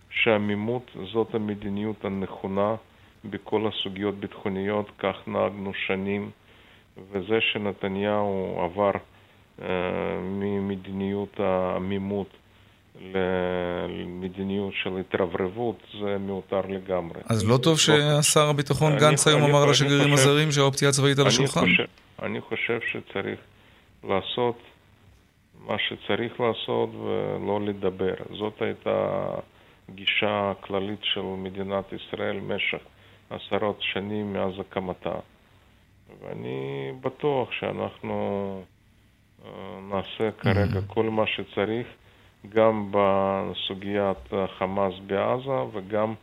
[0.09, 2.75] שהעמימות זאת המדיניות הנכונה
[3.25, 6.29] בכל הסוגיות ביטחוניות, כך נהגנו שנים,
[7.11, 8.91] וזה שנתניהו עבר
[9.61, 9.67] אה,
[10.21, 12.29] ממדיניות העמימות
[12.99, 17.21] למדיניות של התרברבות, זה מיותר לגמרי.
[17.25, 21.65] אז לא טוב ששר הביטחון גנץ היום אמר לשגרירים הזרים שהאופציה הצבאית על אני השולחן?
[22.21, 23.39] אני חושב שצריך
[24.03, 24.61] לעשות
[25.67, 28.13] מה שצריך לעשות ולא לדבר.
[28.37, 29.25] זאת הייתה
[29.89, 32.81] הגישה הכללית של מדינת ישראל במשך
[33.29, 35.15] עשרות שנים מאז הקמתה.
[36.21, 38.61] ואני בטוח שאנחנו
[39.45, 39.49] אה,
[39.89, 41.87] נעשה כרגע כל מה שצריך,
[42.55, 44.17] גם בסוגיית
[44.59, 46.13] חמאס בעזה וגם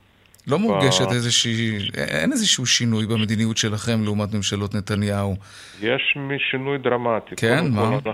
[0.46, 1.78] לא מורגשת ב- איזושהי...
[1.94, 5.34] אין איזשהו שינוי במדיניות שלכם לעומת ממשלות נתניהו.
[5.82, 6.16] יש
[6.50, 7.36] שינוי דרמטי.
[7.36, 7.56] כן?
[7.58, 8.00] קודם מה?
[8.04, 8.10] כל,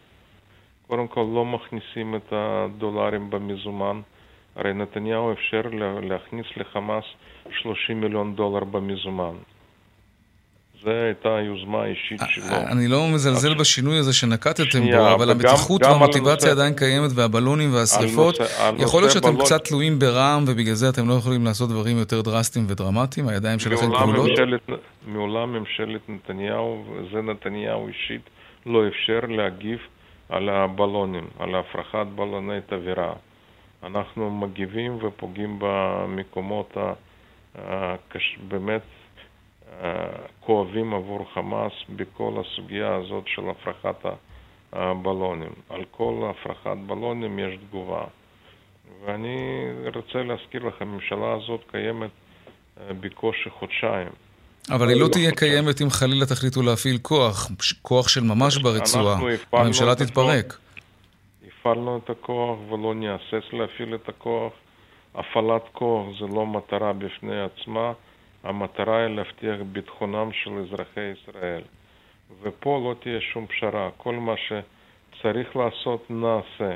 [0.87, 4.01] קודם כל לא מכניסים את הדולרים במזומן.
[4.57, 7.05] הרי נתניהו אפשר לה- להכניס לחמאס
[7.63, 9.35] 30 מיליון דולר במזומן.
[10.85, 12.45] זו הייתה היוזמה האישית שלו.
[12.73, 15.37] אני לא מזלזל בשינוי הזה שנקטתם בו, אבל על
[15.83, 18.39] והמוטיבציה עדיין קיימת, והבלונים והשריפות.
[18.79, 22.65] יכול להיות שאתם קצת תלויים ברע"מ, ובגלל זה אתם לא יכולים לעשות דברים יותר דרסטיים
[22.69, 23.29] ודרמטיים?
[23.29, 24.31] הידיים שלכם כבולות?
[25.07, 28.23] מעולם ממשלת נתניהו, וזה נתניהו אישית,
[28.67, 29.79] לא אפשר להגיב
[30.29, 33.13] על הבלונים, על הפרחת בלוני תבערה.
[33.83, 36.93] אנחנו מגיבים ופוגעים במקומות ה-.
[38.49, 39.02] באמת אה,
[40.41, 44.07] כואבים עבור חמאס בכל הסוגיה הזאת של הפרחת
[44.73, 45.53] הבלונים.
[45.69, 48.05] על כל הפרחת בלונים יש תגובה.
[49.05, 49.37] ואני
[49.95, 52.11] רוצה להזכיר לך, הממשלה הזאת קיימת
[52.81, 54.09] אה, בקושי חודשיים.
[54.71, 57.51] אבל היא לא תהיה קיימת אם חלילה תחליטו להפעיל כוח,
[57.83, 59.19] כוח של ממש ברצועה.
[59.53, 59.95] הממשלה.
[59.95, 60.59] תתפרק.
[61.47, 64.53] הפעלנו את הכוח ולא נהסס להפעיל את הכוח.
[65.15, 67.93] הפעלת כוח זה לא מטרה בפני עצמה,
[68.45, 71.63] המטרה היא להבטיח ביטחונם של אזרחי ישראל.
[72.43, 73.91] ופה לא תהיה שום פשרה.
[73.97, 76.75] כל מה שצריך לעשות נעשה.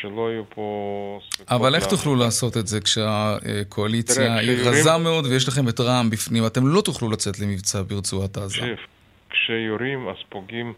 [0.00, 1.20] שלא יהיו פה...
[1.50, 6.46] אבל איך תוכלו לעשות את זה כשהקואליציה היא רזה מאוד ויש לכם את רע"מ בפנים?
[6.46, 8.74] אתם לא תוכלו לצאת למבצע ברצועת עזה.
[9.30, 10.72] כשיורים אז פוגעים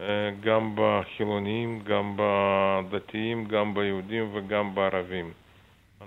[0.00, 0.04] אה,
[0.40, 5.32] גם בחילונים, גם בדתיים, גם ביהודים וגם בערבים.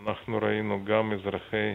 [0.04, 1.74] אנחנו ראינו גם אזרחי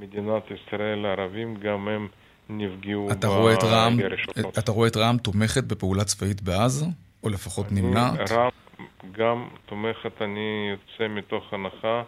[0.00, 2.08] מדינת ישראל הערבים, גם הם
[2.48, 4.58] נפגעו אתה רואה את רע"מ, בירי של חמאס.
[4.58, 6.86] אתה רואה את רע"מ תומכת בפעולה צבאית בעזה?
[7.22, 8.30] או לפחות נמנעת?
[8.32, 12.02] רע"מ גם תומכת, אני יוצא מתוך הנחה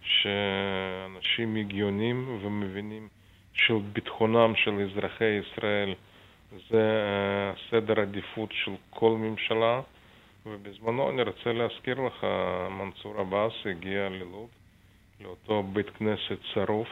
[0.00, 3.08] שאנשים הגיונים ומבינים
[3.52, 5.94] של ביטחונם של אזרחי ישראל
[6.70, 9.80] זה אה, סדר עדיפות של כל ממשלה
[10.46, 12.26] ובזמנו אני רוצה להזכיר לך,
[12.70, 14.48] מנסור עבאס הגיע ללוד,
[15.20, 16.88] לאותו בית כנסת שרוף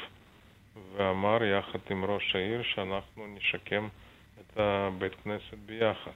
[0.96, 3.88] ואמר יחד עם ראש העיר שאנחנו נשקם
[4.40, 6.10] את הבית כנסת ביחד.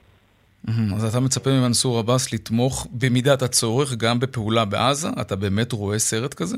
[0.95, 5.07] אז אתה מצפה ממנסור עבאס לתמוך במידת הצורך גם בפעולה בעזה?
[5.21, 6.57] אתה באמת רואה סרט כזה?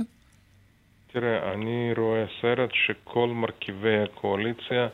[1.11, 4.87] תראה, אני רואה סרט שכל מרכיבי הקואליציה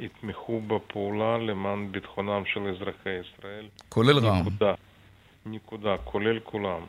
[0.00, 3.66] יתמכו בפעולה למען ביטחונם של אזרחי ישראל.
[3.88, 4.40] כולל רע"מ.
[4.40, 4.74] נקודה.
[5.46, 6.80] נקודה, כולל כולם.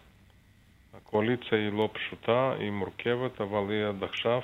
[0.98, 4.40] הקואליציה היא לא פשוטה, היא מורכבת, אבל היא עד עכשיו,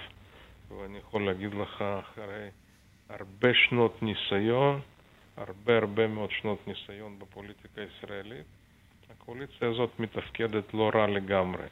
[0.81, 2.49] ואני יכול להגיד לך, אחרי
[3.09, 4.81] הרבה שנות ניסיון,
[5.37, 8.45] הרבה הרבה מאוד שנות ניסיון בפוליטיקה הישראלית,
[9.09, 11.65] הקואליציה הזאת מתפקדת לא רע לגמרי.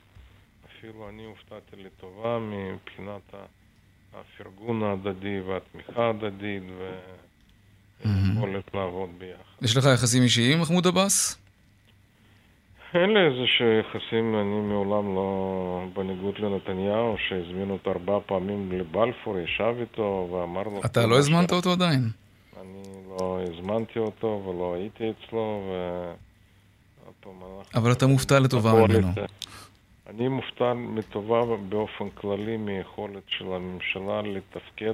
[0.65, 3.33] אפילו אני הופתעתי לטובה מבחינת
[4.13, 6.63] הפרגון ההדדי והתמיכה ההדדית
[8.05, 9.63] ויכולת לעבוד ביחד.
[9.63, 11.42] יש לך יחסים אישיים, מחמוד עבאס?
[12.93, 19.75] אין לי איזה שיחסים, אני מעולם לא, בניגוד לנתניהו, שהזמינו אותו ארבע פעמים לבלפור, ישב
[19.79, 20.81] איתו ואמר לו...
[20.85, 22.09] אתה לא הזמנת אותו עדיין?
[22.61, 22.83] אני
[23.19, 25.73] לא הזמנתי אותו ולא הייתי אצלו, ו...
[27.75, 29.07] אבל אתה מופתע לטובה ממנו.
[30.07, 34.93] אני מופתע לטובה באופן כללי מיכולת של הממשלה לתפקד,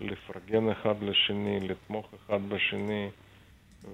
[0.00, 3.08] לפרגן אחד לשני, לתמוך אחד בשני.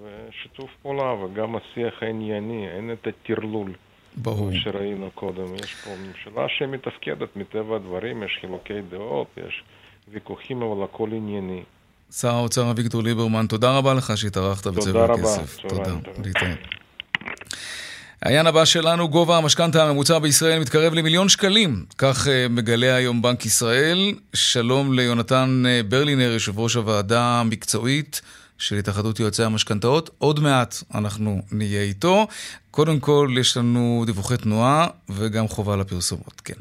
[0.00, 3.72] ושיתוף פעולה, וגם השיח הענייני, אין את הטרלול.
[4.16, 4.50] ברור.
[4.64, 5.55] שראינו קודם.
[5.55, 9.62] יש פה ממשלה שמתפקדת מטבע הדברים, יש חילוקי דעות, יש
[10.09, 11.62] ויכוחים, אבל הכל ענייני.
[12.12, 15.57] שר האוצר אביגדור ליברמן, תודה רבה לך שהתארחת בצבע הכסף.
[15.57, 16.00] תודה רבה.
[16.00, 16.22] תודה.
[16.24, 16.59] להתראות.
[18.22, 21.85] העניין הבא שלנו, גובה המשכנתה הממוצע בישראל מתקרב למיליון שקלים.
[21.98, 24.14] כך מגלה היום בנק ישראל.
[24.35, 28.22] שלום ליונתן ברלינר, יושב ראש הוועדה המקצועית
[28.62, 30.11] של התאחדות יועצי המשכנתאות.
[30.18, 32.27] עוד מעט אנחנו נהיה איתו.
[32.70, 36.55] קודם כל, יש לנו דיווחי תנועה וגם חובה לפרסומות, כן.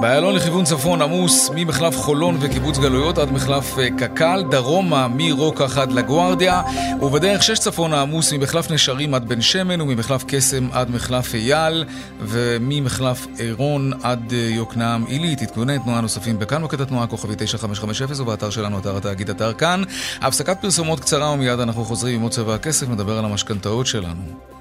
[0.00, 6.62] באיילון לכיוון צפון עמוס ממחלף חולון וקיבוץ גלויות עד מחלף קק"ל, דרומה מרוקח עד לגוארדיה,
[7.02, 11.84] ובדרך שש צפון העמוס ממחלף נשרים עד בן שמן וממחלף קסם עד מחלף אייל
[12.20, 15.42] וממחלף עירון עד יוקנעם עילית.
[15.42, 19.82] עדכוני תנועה נוספים בכאן מוקד התנועה כוכבי 9550 ובאתר שלנו, אתר התאגיד אתר כאן.
[20.20, 24.55] הפסקת פרסומות קצרה ומיד אנחנו חוזרים עם עוד צבע הכסף, נדבר על המשכנתאות שלנו.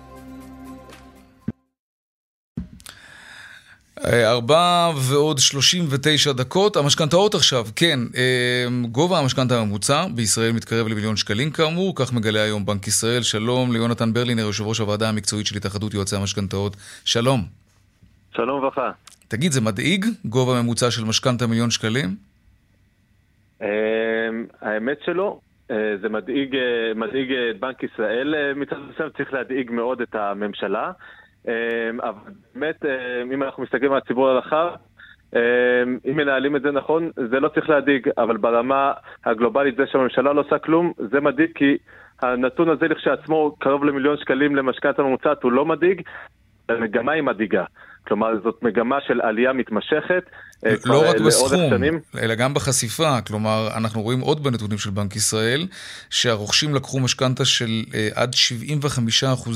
[4.14, 6.76] ארבע ועוד שלושים ותשע דקות.
[6.76, 8.00] המשכנתאות עכשיו, כן,
[8.92, 13.22] גובה המשכנתה הממוצע בישראל מתקרב למיליון שקלים כאמור, כך מגלה היום בנק ישראל.
[13.22, 16.76] שלום ליונתן ברלינר, יושב ראש הוועדה המקצועית של התאחדות יועצי המשכנתאות.
[17.06, 17.42] שלום.
[18.36, 18.92] שלום וברכה.
[19.28, 22.16] תגיד, זה מדאיג, גובה ממוצע של משכנתה מיליון שקלים?
[24.62, 25.40] האמת שלא.
[26.02, 26.56] זה מדאיג,
[26.96, 30.92] מדאיג את בנק ישראל מצד מסוים, צריך להדאיג מאוד את הממשלה.
[32.04, 32.86] אבל באמת,
[33.34, 34.70] אם אנחנו מסתכלים על הציבור הרחב,
[36.06, 38.94] אם מנהלים את זה נכון, זה לא צריך להדאיג, אבל ברמה
[39.26, 41.78] הגלובלית זה שהממשלה לא עושה כלום, זה מדאיג כי
[42.22, 46.02] הנתון הזה לכשעצמו קרוב למיליון שקלים למשכנתה ממוצעת הוא לא מדאיג,
[46.70, 47.64] המגמה היא מדאיגה.
[48.08, 50.24] כלומר, זאת מגמה של עלייה מתמשכת.
[50.86, 51.74] לא רק בסכום,
[52.22, 53.22] אלא גם בחשיפה.
[53.22, 55.68] כלומר, אנחנו רואים עוד בנתונים של בנק ישראל,
[56.10, 57.84] שהרוכשים לקחו משכנתה של
[58.16, 58.36] עד
[59.24, 59.50] 75%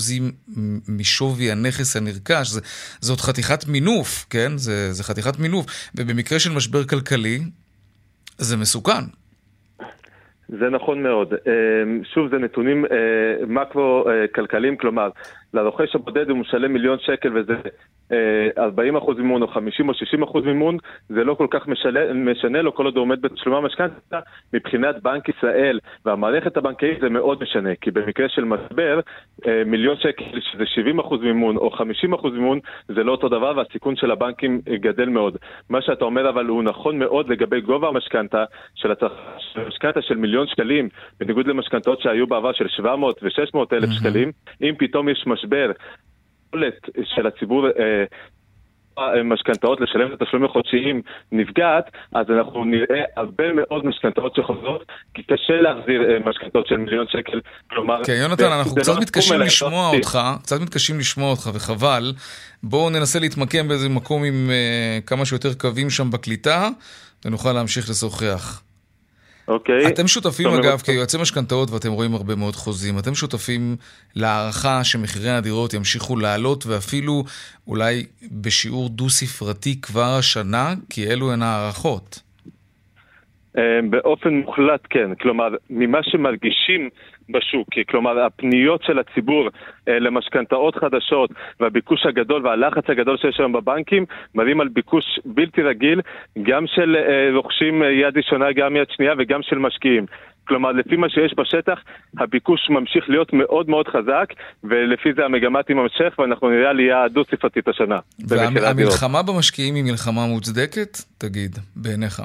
[0.87, 2.47] משווי הנכס הנרכש.
[2.47, 2.61] זה,
[2.99, 4.57] זאת חתיכת מינוף, כן?
[4.57, 5.65] זה, זה חתיכת מינוף.
[5.95, 7.39] ובמקרה של משבר כלכלי,
[8.37, 9.03] זה מסוכן.
[10.49, 11.33] זה נכון מאוד.
[12.13, 12.85] שוב, זה נתונים
[13.47, 15.09] מקרו-כלכליים, כלומר,
[15.53, 17.55] לרוכש הבודד הוא משלם מיליון שקל וזה
[18.57, 20.77] 40 אחוז מימון או 50 או 60 אחוז מימון,
[21.09, 24.19] זה לא כל כך משנה, משנה לו כל עוד הוא עומד בתשלומי המשכנתה.
[24.53, 28.99] מבחינת בנק ישראל והמערכת הבנקאית זה מאוד משנה, כי במקרה של משבר,
[29.65, 33.95] מיליון שקל שזה 70 אחוז מימון או 50 אחוז מימון, זה לא אותו דבר והסיכון
[33.95, 35.37] של הבנקים גדל מאוד.
[35.69, 38.43] מה שאתה אומר אבל הוא נכון מאוד לגבי גובה המשכנתה
[38.75, 38.91] של
[39.55, 44.31] המשכנתה של מיליון שקלים, בניגוד למשכנתאות שהיו בעבר של 700 ו-600 אלף שקלים,
[44.61, 45.71] אם פתאום יש משבר,
[46.53, 48.03] היכולת של הציבור אה,
[49.23, 55.61] משכנתאות לשלם את התשלומים החודשיים נפגעת, אז אנחנו נראה הרבה מאוד משכנתאות שחוזרות, כי קשה
[55.61, 58.03] להחזיר אה, משכנתאות של מיליון שקל, כלומר...
[58.03, 62.13] כן, יונתן, אנחנו קצת לא מתקשים לשמוע אותך, קצת מתקשים לשמוע אותך, וחבל.
[62.63, 66.69] בואו ננסה להתמקם באיזה מקום עם uh, כמה שיותר קווים שם בקליטה,
[67.25, 68.68] ונוכל להמשיך לשוחח.
[69.49, 69.87] אוקיי.
[69.87, 73.75] אתם שותפים אגב, כיועצי משכנתאות, ואתם רואים הרבה מאוד חוזים, אתם שותפים
[74.15, 77.23] להערכה שמחירי הדירות ימשיכו לעלות, ואפילו
[77.67, 82.19] אולי בשיעור דו-ספרתי כבר השנה, כי אלו הן הערכות.
[83.89, 86.89] באופן מוחלט כן, כלומר, ממה שמרגישים
[87.29, 89.49] בשוק, כלומר הפניות של הציבור
[89.87, 91.29] אה, למשכנתאות חדשות
[91.59, 94.05] והביקוש הגדול והלחץ הגדול שיש היום בבנקים
[94.35, 96.01] מראים על ביקוש בלתי רגיל
[96.41, 100.05] גם של אה, רוכשים יד ראשונה, גם יד שנייה וגם של משקיעים.
[100.47, 101.79] כלומר, לפי מה שיש בשטח,
[102.17, 104.25] הביקוש ממשיך להיות מאוד מאוד חזק,
[104.63, 107.99] ולפי זה המגמה תימשך, ואנחנו נראה עלייה דו-ספרתית השנה.
[108.27, 110.97] והמלחמה במשקיעים היא מלחמה מוצדקת?
[111.17, 112.21] תגיד, בעיניך.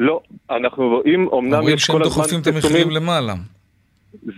[0.00, 0.20] לא,
[0.50, 2.04] אנחנו רואים, אמנם יש כל הזמן...
[2.04, 3.34] אומרים שהם דוחפים את המחירים למעלה.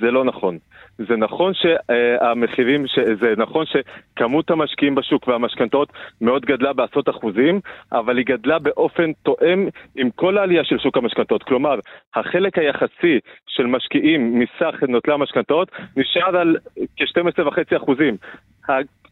[0.00, 0.58] זה לא נכון.
[0.98, 2.84] זה נכון שהמחירים,
[3.20, 7.60] זה נכון שכמות המשקיעים בשוק והמשכנתאות מאוד גדלה בעשרות אחוזים,
[7.92, 11.42] אבל היא גדלה באופן תואם עם כל העלייה של שוק המשכנתאות.
[11.42, 11.78] כלומר,
[12.14, 16.56] החלק היחסי של משקיעים מסך נוטלי המשכנתאות נשאר על
[16.96, 18.16] כ-12.5 אחוזים.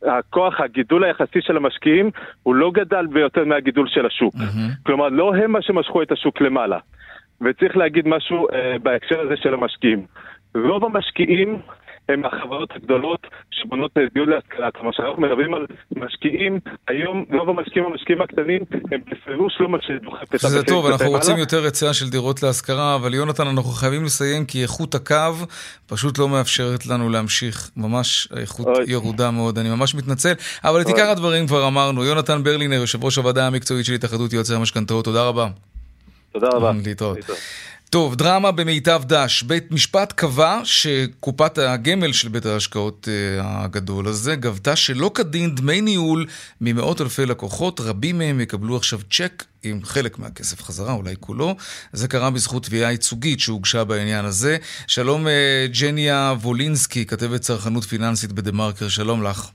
[0.03, 2.11] הכוח, הגידול היחסי של המשקיעים,
[2.43, 4.35] הוא לא גדל ביותר מהגידול של השוק.
[4.35, 4.83] Mm-hmm.
[4.83, 6.79] כלומר, לא הם מה שמשכו את השוק למעלה.
[7.41, 10.07] וצריך להגיד משהו אה, בהקשר הזה של המשקיעים.
[10.55, 11.59] רוב המשקיעים
[12.13, 14.71] הם החברות הגדולות שבונות דיור להשכלה.
[14.71, 18.61] כלומר, כשאנחנו מדברים על משקיעים, היום רוב המשקיעים, המשקיעים הקטנים,
[18.93, 22.95] הם בפירוש לא מה שדוחף את זה טוב, אנחנו רוצים יותר היצע של דירות להשכרה,
[22.95, 25.35] אבל יונתן, אנחנו חייבים לסיים כי איכות הקו
[25.87, 27.71] פשוט לא מאפשרת לנו להמשיך.
[27.77, 30.33] ממש האיכות ירודה מאוד, אני ממש מתנצל.
[30.65, 32.05] אבל את עיקר הדברים כבר אמרנו.
[32.05, 35.49] יונתן ברלינר, יושב ראש הוועדה המקצועית של התאחדות יועצי המשכנתאות, תודה רבה.
[36.33, 36.73] תודה רבה.
[36.87, 37.19] להתראות.
[37.91, 39.43] טוב, דרמה במיטב דש.
[39.43, 45.81] בית משפט קבע שקופת הגמל של בית ההשקעות uh, הגדול הזה גבתה שלא כדין דמי
[45.81, 46.27] ניהול
[46.61, 47.81] ממאות אלפי לקוחות.
[47.81, 51.57] רבים מהם יקבלו עכשיו צ'ק עם חלק מהכסף חזרה, אולי כולו.
[51.93, 54.57] זה קרה בזכות תביעה ייצוגית שהוגשה בעניין הזה.
[54.87, 55.31] שלום uh,
[55.81, 59.51] ג'ניה וולינסקי, כתבת צרכנות פיננסית בדה מרקר, שלום לך.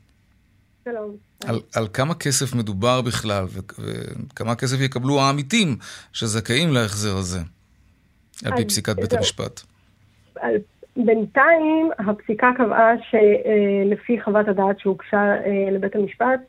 [0.86, 1.15] שלום.
[1.45, 5.77] על, על כמה כסף מדובר בכלל, וכמה כסף יקבלו העמיתים
[6.13, 7.39] שזכאים להחזר הזה?
[8.45, 9.61] על פי פסיקת בית המשפט.
[10.97, 16.39] בינתיים הפסיקה קבעה שלפי חוות הדעת שהוגשה אה, לבית המשפט,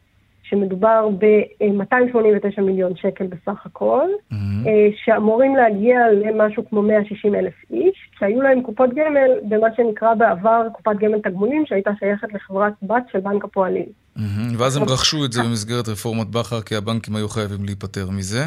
[0.43, 4.37] שמדובר ב-289 מיליון שקל בסך הכל, mm-hmm.
[5.05, 10.97] שאמורים להגיע למשהו כמו 160 אלף איש, שהיו להם קופות גמל במה שנקרא בעבר קופת
[11.01, 13.87] גמל תגמולים, שהייתה שייכת לחברת בת של בנק הפועלים.
[14.17, 14.21] Mm-hmm.
[14.59, 18.45] ואז הם רכשו את זה במסגרת רפורמת בכר, כי הבנקים היו חייבים להיפטר מזה.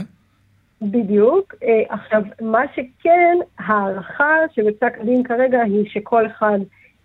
[0.82, 1.56] בדיוק.
[1.64, 6.60] אה, עכשיו, מה שכן, ההערכה שבפסק הדין כרגע היא שכל אחד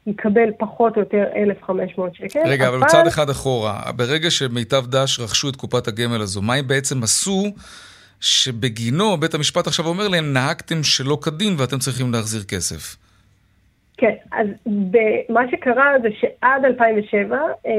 [0.07, 2.41] יקבל פחות או יותר 1,500 שקל.
[2.47, 3.81] רגע, אבל צעד אחד אחורה.
[3.97, 7.45] ברגע שמיטב דש רכשו את קופת הגמל הזו, מה הם בעצם עשו
[8.21, 12.97] שבגינו בית המשפט עכשיו אומר להם, נהגתם שלא כדין ואתם צריכים להחזיר כסף?
[13.97, 14.47] כן, אז
[15.29, 17.73] מה שקרה זה שעד 2007, אה,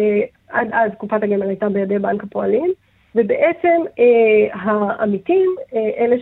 [0.49, 2.73] עד אז קופת הגמל הייתה בידי בנק הפועלים,
[3.15, 6.15] ובעצם אה, העמיתים, אה, אלה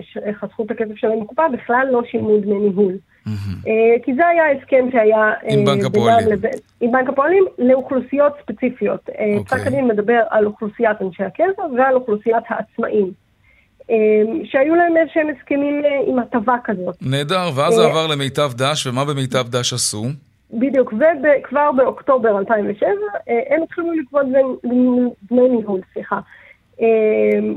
[0.00, 2.92] שחסכו את הכסף שלהם בקופה, בכלל לא שילמו דמי ניהול.
[2.92, 3.68] Mm-hmm.
[3.68, 5.16] אה, כי זה היה הסכם שהיה...
[5.16, 6.28] אה, עם בנק הפועלים.
[6.28, 9.08] לבין, עם בנק הפועלים לאוכלוסיות ספציפיות.
[9.08, 9.44] אה, אוקיי.
[9.44, 13.12] פסק הדין מדבר על אוכלוסיית אנשי הקבע ועל אוכלוסיית העצמאים.
[13.90, 13.96] אה,
[14.44, 16.96] שהיו להם איזשהם הסכמים אה, עם הטבה כזאת.
[17.00, 20.04] נהדר, ואז זה עבר למיטב דש, ומה במיטב דש עשו?
[20.52, 22.90] בדיוק, וכבר באוקטובר 2007
[23.28, 24.26] אה, הם התחילו לגבות
[25.30, 26.20] דמי ניהול, סליחה.
[26.80, 26.86] אה,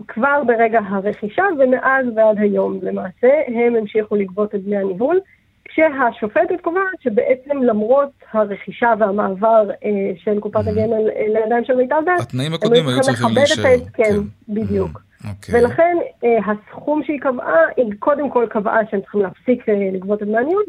[0.07, 5.19] כבר ברגע הרכישה ומאז ועד היום למעשה הם המשיכו לגבות את דמי הניהול,
[5.65, 12.53] כשהשופטת קובעת שבעצם למרות הרכישה והמעבר אה, של קופת הגמל לידיים של מיטב דת, התנאים
[12.53, 13.67] הקודמים היו צריכים להישאר.
[13.67, 14.53] הם צריכים לכבד את ההסכם, כן.
[14.53, 14.97] בדיוק.
[14.97, 15.27] Okay.
[15.29, 15.59] אוקיי.
[15.59, 15.97] ולכן
[16.45, 20.63] הסכום שהיא קבעה, היא קודם כל קבעה שהם צריכים להפסיק לגבות את דמי הניהול,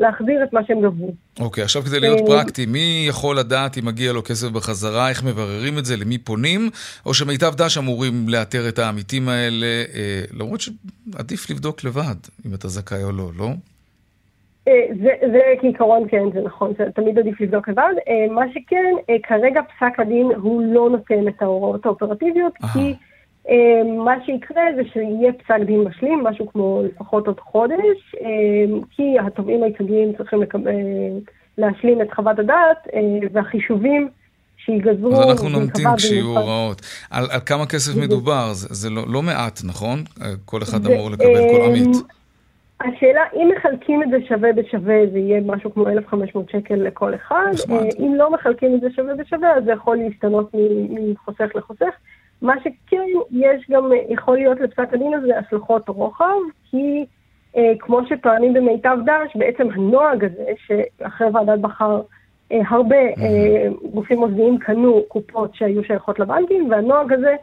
[0.00, 1.12] להחזיר את מה שהם גבו.
[1.40, 5.24] אוקיי, עכשיו כדי להיות אה, פרקטי, מי יכול לדעת אם מגיע לו כסף בחזרה, איך
[5.24, 6.70] מבררים את זה, למי פונים,
[7.06, 12.68] או שמיטב דש אמורים לאתר את העמיתים האלה, אה, למרות שעדיף לבדוק לבד, אם אתה
[12.68, 13.48] זכאי או לא, לא?
[14.68, 17.92] אה, זה, זה כעיקרון כן, זה נכון, זה תמיד עדיף לבדוק לבד.
[18.30, 22.94] מה שכן, כרגע פסק הדין הוא לא נותן את ההוראות האופרטיביות, כי...
[23.48, 29.18] אמ, מה שיקרה זה שיהיה פסק דין משלים, משהו כמו לפחות עוד חודש, אמ, כי
[29.26, 30.72] התובעים הייצוגיים צריכים לקבל,
[31.58, 34.08] להשלים את חוות הדעת אה, והחישובים
[34.56, 35.12] שיגזרו...
[35.12, 36.82] אז אנחנו נמתין כשיהיו הוראות.
[37.10, 38.52] על, על כמה כסף מדובר?
[38.52, 39.98] זה, זה לא, לא מעט, נכון?
[40.22, 41.96] אה, כל אחד זה, אמור לקבל, כל עמית.
[42.80, 47.46] השאלה, אם מחלקים את זה שווה בשווה, זה יהיה משהו כמו 1,500 שקל לכל אחד.
[47.52, 47.76] נחמד.
[47.76, 50.50] אה, אם לא מחלקים את זה שווה בשווה, אז זה יכול להשתנות
[50.90, 51.94] מחוסך לחוסך.
[52.42, 56.36] מה שכן, יש גם, יכול להיות לפסק הדין הזה השלכות רוחב,
[56.70, 57.04] כי
[57.56, 62.00] אה, כמו שטוענים במיטב דש, בעצם הנוהג הזה, שאחרי ועדת בחר,
[62.52, 67.36] אה, הרבה אה, גופים מוסדיים קנו קופות שהיו שייכות לבנקים, והנוהג הזה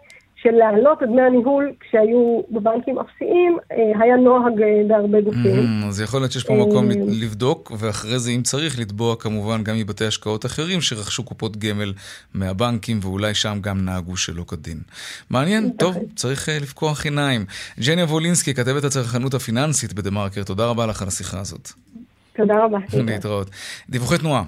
[0.47, 5.83] של להעלות את דמי הניהול כשהיו בבנקים אפסיים, אה, היה נוהג אה, בהרבה גופים.
[5.83, 9.75] Mm, אז יכול להיות שיש פה מקום לבדוק, ואחרי זה, אם צריך, לתבוע כמובן גם
[9.77, 11.93] מבתי השקעות אחרים שרכשו קופות גמל
[12.33, 14.77] מהבנקים, ואולי שם גם נהגו שלא כדין.
[15.29, 17.45] מעניין, טוב, צריך לפקוח עיניים.
[17.87, 21.69] ג'ניה וולינסקי, כתבת הצרכנות הפיננסית בדה-מרקר, תודה רבה לך על השיחה הזאת.
[22.35, 22.77] תודה רבה.
[23.11, 23.49] להתראות.
[23.89, 24.43] דיווחי תנועה.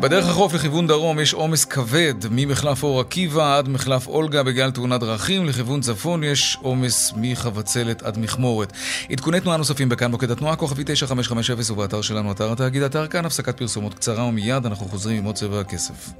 [0.00, 5.00] בדרך החוף לכיוון דרום יש עומס כבד ממחלף אור עקיבא עד מחלף אולגה בגלל תאונת
[5.00, 5.46] דרכים.
[5.46, 8.72] לכיוון צפון יש עומס מחבצלת עד מכמורת.
[9.10, 13.58] עדכוני תנועה נוספים בכאן מוקד התנועה, כוכבי 9550 ובאתר שלנו, אתר התאגיד, אתר כאן, הפסקת
[13.58, 16.10] פרסומות קצרה ומיד אנחנו חוזרים עם עוד צבע הכסף.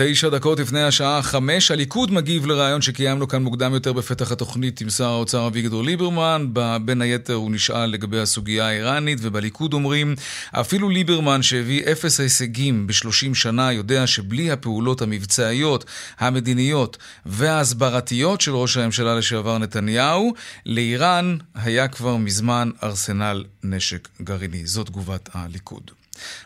[0.00, 4.90] תשע דקות לפני השעה חמש, הליכוד מגיב לרעיון שקיימנו כאן מוקדם יותר בפתח התוכנית עם
[4.90, 6.46] שר האוצר אביגדור ליברמן.
[6.84, 10.14] בין היתר הוא נשאל לגבי הסוגיה האיראנית, ובליכוד אומרים,
[10.52, 15.84] אפילו ליברמן שהביא אפס הישגים בשלושים שנה, יודע שבלי הפעולות המבצעיות,
[16.18, 16.96] המדיניות
[17.26, 20.34] וההסברתיות של ראש הממשלה לשעבר נתניהו,
[20.66, 24.66] לאיראן היה כבר מזמן ארסנל נשק גרעיני.
[24.66, 25.90] זו תגובת הליכוד.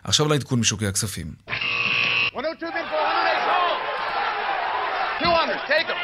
[0.04, 1.32] עכשיו לעדכון משוקי הכספים.
[2.34, 2.72] 102
[5.20, 5.96] 200, take them.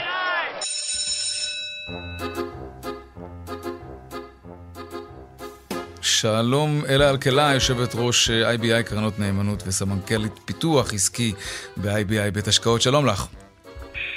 [6.00, 11.34] שלום אלה אלקלה, יושבת ראש IBI קרנות נאמנות וסמנכ"לית פיתוח עסקי
[11.76, 13.26] ב-IBI בית השקעות, שלום לך.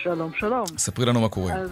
[0.04, 0.66] שלום, שלום.
[0.78, 1.54] ספרי לנו מה קורה.
[1.54, 1.70] אז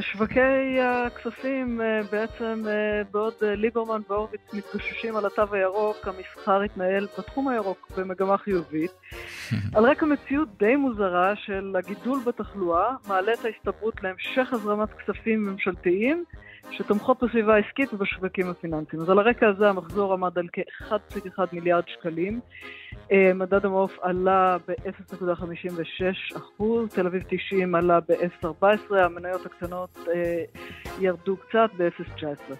[0.00, 7.06] שווקי הכספים אה, בעצם אה, בעוד אה, ליברמן והורוביץ מתגוששים על התו הירוק, המסחר התנהל
[7.18, 8.90] בתחום הירוק במגמה חיובית.
[9.74, 16.24] על רקע מציאות די מוזרה של הגידול בתחלואה, מעלה את ההסתברות להמשך הזרמת כספים ממשלתיים
[16.70, 19.02] שתומכות בסביבה העסקית ובשווקים הפיננסיים.
[19.02, 22.40] אז על הרקע הזה המחזור עמד על כ-1.1 מיליארד שקלים.
[23.12, 26.38] אה, מדד המעוף עלה ב-0.56
[26.94, 30.44] תל אביב 90 עלה ב-0.14, המניות הקטנות אה,
[31.00, 32.54] ירדו קצת ב-0.19.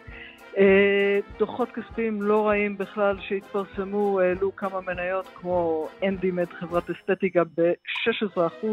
[0.58, 8.66] אה, דוחות כספיים לא רעים בכלל שהתפרסמו, העלו כמה מניות כמו אנדימד, חברת אסתטיקה ב-16%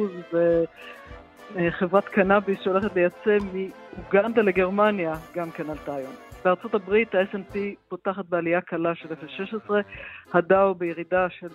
[1.55, 6.13] וחברת קנאביס שהולכת לייצא מאוגנדה לגרמניה גם כן עלתה היום.
[6.45, 7.57] בארצות הברית ה-S&P
[7.89, 9.09] פותחת בעלייה קלה של
[9.67, 9.73] 0.16,
[10.33, 11.47] הדאו בירידה של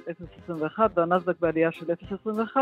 [0.49, 1.87] 0.21 והנסדק בעלייה של
[2.27, 2.57] 0.21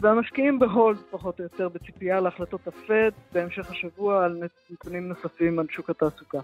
[0.00, 5.66] והמשקיעים ב hold פחות או יותר בציפייה להחלטות הפד בהמשך השבוע על נתונים נוספים על
[5.70, 6.38] שוק התעסוקה.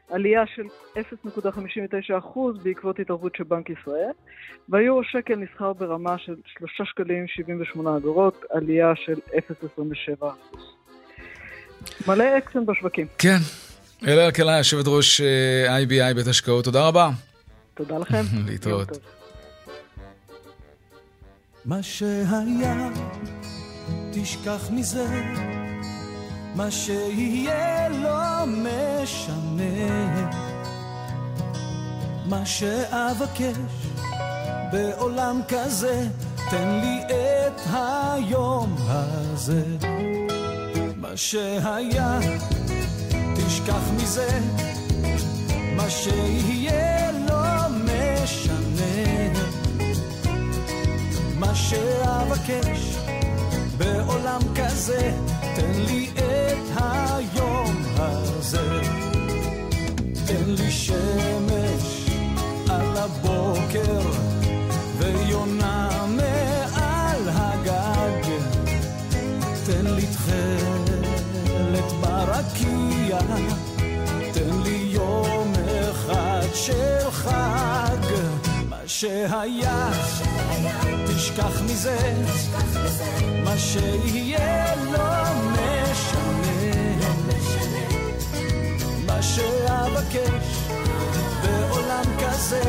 [0.09, 0.63] עלייה של
[0.95, 4.11] 0.59% בעקבות התערבות של בנק ישראל,
[4.69, 9.15] והיורו שקל נסחר ברמה של 3 שקלים 78 אגורות, עלייה של
[10.21, 10.25] 0.27%.
[12.07, 13.07] מלא אקסן בשווקים.
[13.17, 13.37] כן.
[14.07, 15.21] אלה אלקלה, יושבת ראש
[15.67, 17.09] IBI אה, בית השקעות, תודה רבה.
[17.75, 18.23] תודה לכם.
[18.47, 18.89] להתראות.
[21.65, 22.89] מה שהיה,
[24.11, 25.05] תשכח מזה.
[26.55, 30.29] מה שיהיה לא משנה
[32.25, 33.57] מה שאבקש
[34.71, 36.07] בעולם כזה
[36.51, 39.63] תן לי את היום הזה
[40.95, 42.19] מה שהיה
[43.35, 44.39] תשכח מזה
[45.75, 47.11] מה שיהיה
[51.39, 52.97] מה שאבקש
[53.77, 55.11] בעולם כזה
[55.55, 58.81] תן לי את היום הזה.
[60.27, 62.09] תן לי שמש
[62.69, 64.01] על הבוקר
[64.97, 68.29] ויונה מעל הגג.
[69.65, 73.19] תן לי תכלת ברקיע,
[78.87, 79.91] שהיה,
[81.07, 82.13] תשכח מזה,
[83.43, 86.95] מה שיהיה לא משנה,
[89.05, 90.69] מה שאבקש
[91.43, 92.63] בעולם כזה,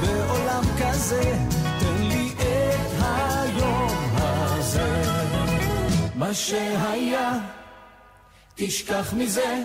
[0.00, 1.22] בעולם כזה כזה,
[1.80, 5.02] תן לי את היום הזה.
[6.14, 7.38] מה שהיה,
[8.54, 9.62] תשכח מזה,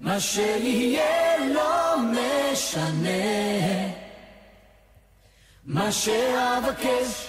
[0.00, 3.55] מה שיהיה לא משנה.
[5.66, 7.26] מה שאבקש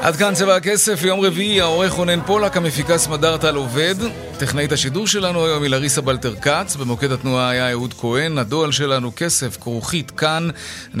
[0.00, 3.94] עד כאן צבע הכסף, יום רביעי, העורך רונן פולק, המפיקה סמדארטל עובד.
[4.38, 9.12] טכנאית השידור שלנו היום היא לריסה בלטר כץ, במוקד התנועה היה אהוד כהן, הדואל שלנו
[9.16, 10.94] כסף, כרוכית, כאן.org.il.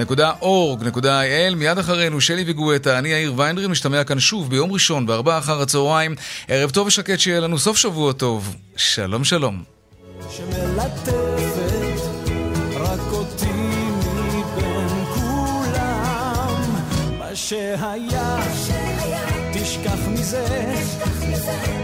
[1.56, 6.14] מיד אחרינו שלי וגואטה, אני יאיר ויינדרי, משתמע כאן שוב ביום ראשון, בארבעה אחר הצהריים.
[6.48, 8.56] ערב טוב ושקט שיהיה לנו סוף שבוע טוב.
[8.76, 9.62] שלום שלום.
[10.30, 11.17] שמלטפת
[17.48, 18.36] שהיה,
[19.52, 20.74] תשכח מזה,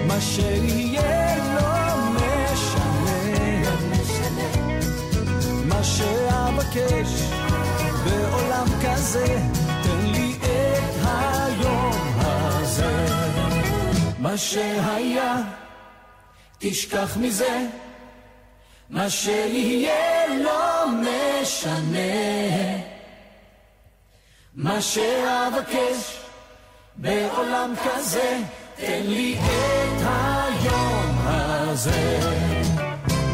[0.06, 3.72] מה שיהיה לא משנה,
[5.64, 7.22] מה שאבקש
[8.04, 9.38] בעולם כזה,
[9.82, 13.06] תן לי את היום הזה,
[14.18, 15.36] מה שהיה,
[16.58, 17.66] תשכח מזה,
[18.90, 22.84] מה שיהיה לא משנה.
[24.57, 26.20] מה שאבקש
[26.96, 28.38] בעולם כזה,
[28.76, 32.20] תן לי את היום הזה.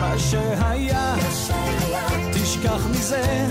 [0.00, 1.14] מה שהיה,
[2.32, 3.46] תשכח מזה,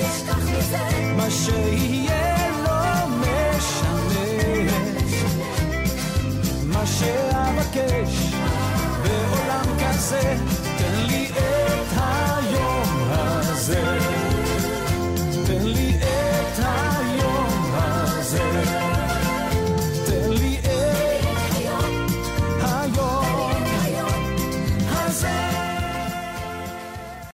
[1.18, 4.72] מה שיהיה לא משנה.
[6.64, 8.34] מה שאבקש
[9.04, 10.38] בעולם כזה,
[10.78, 13.99] תן לי את היום הזה.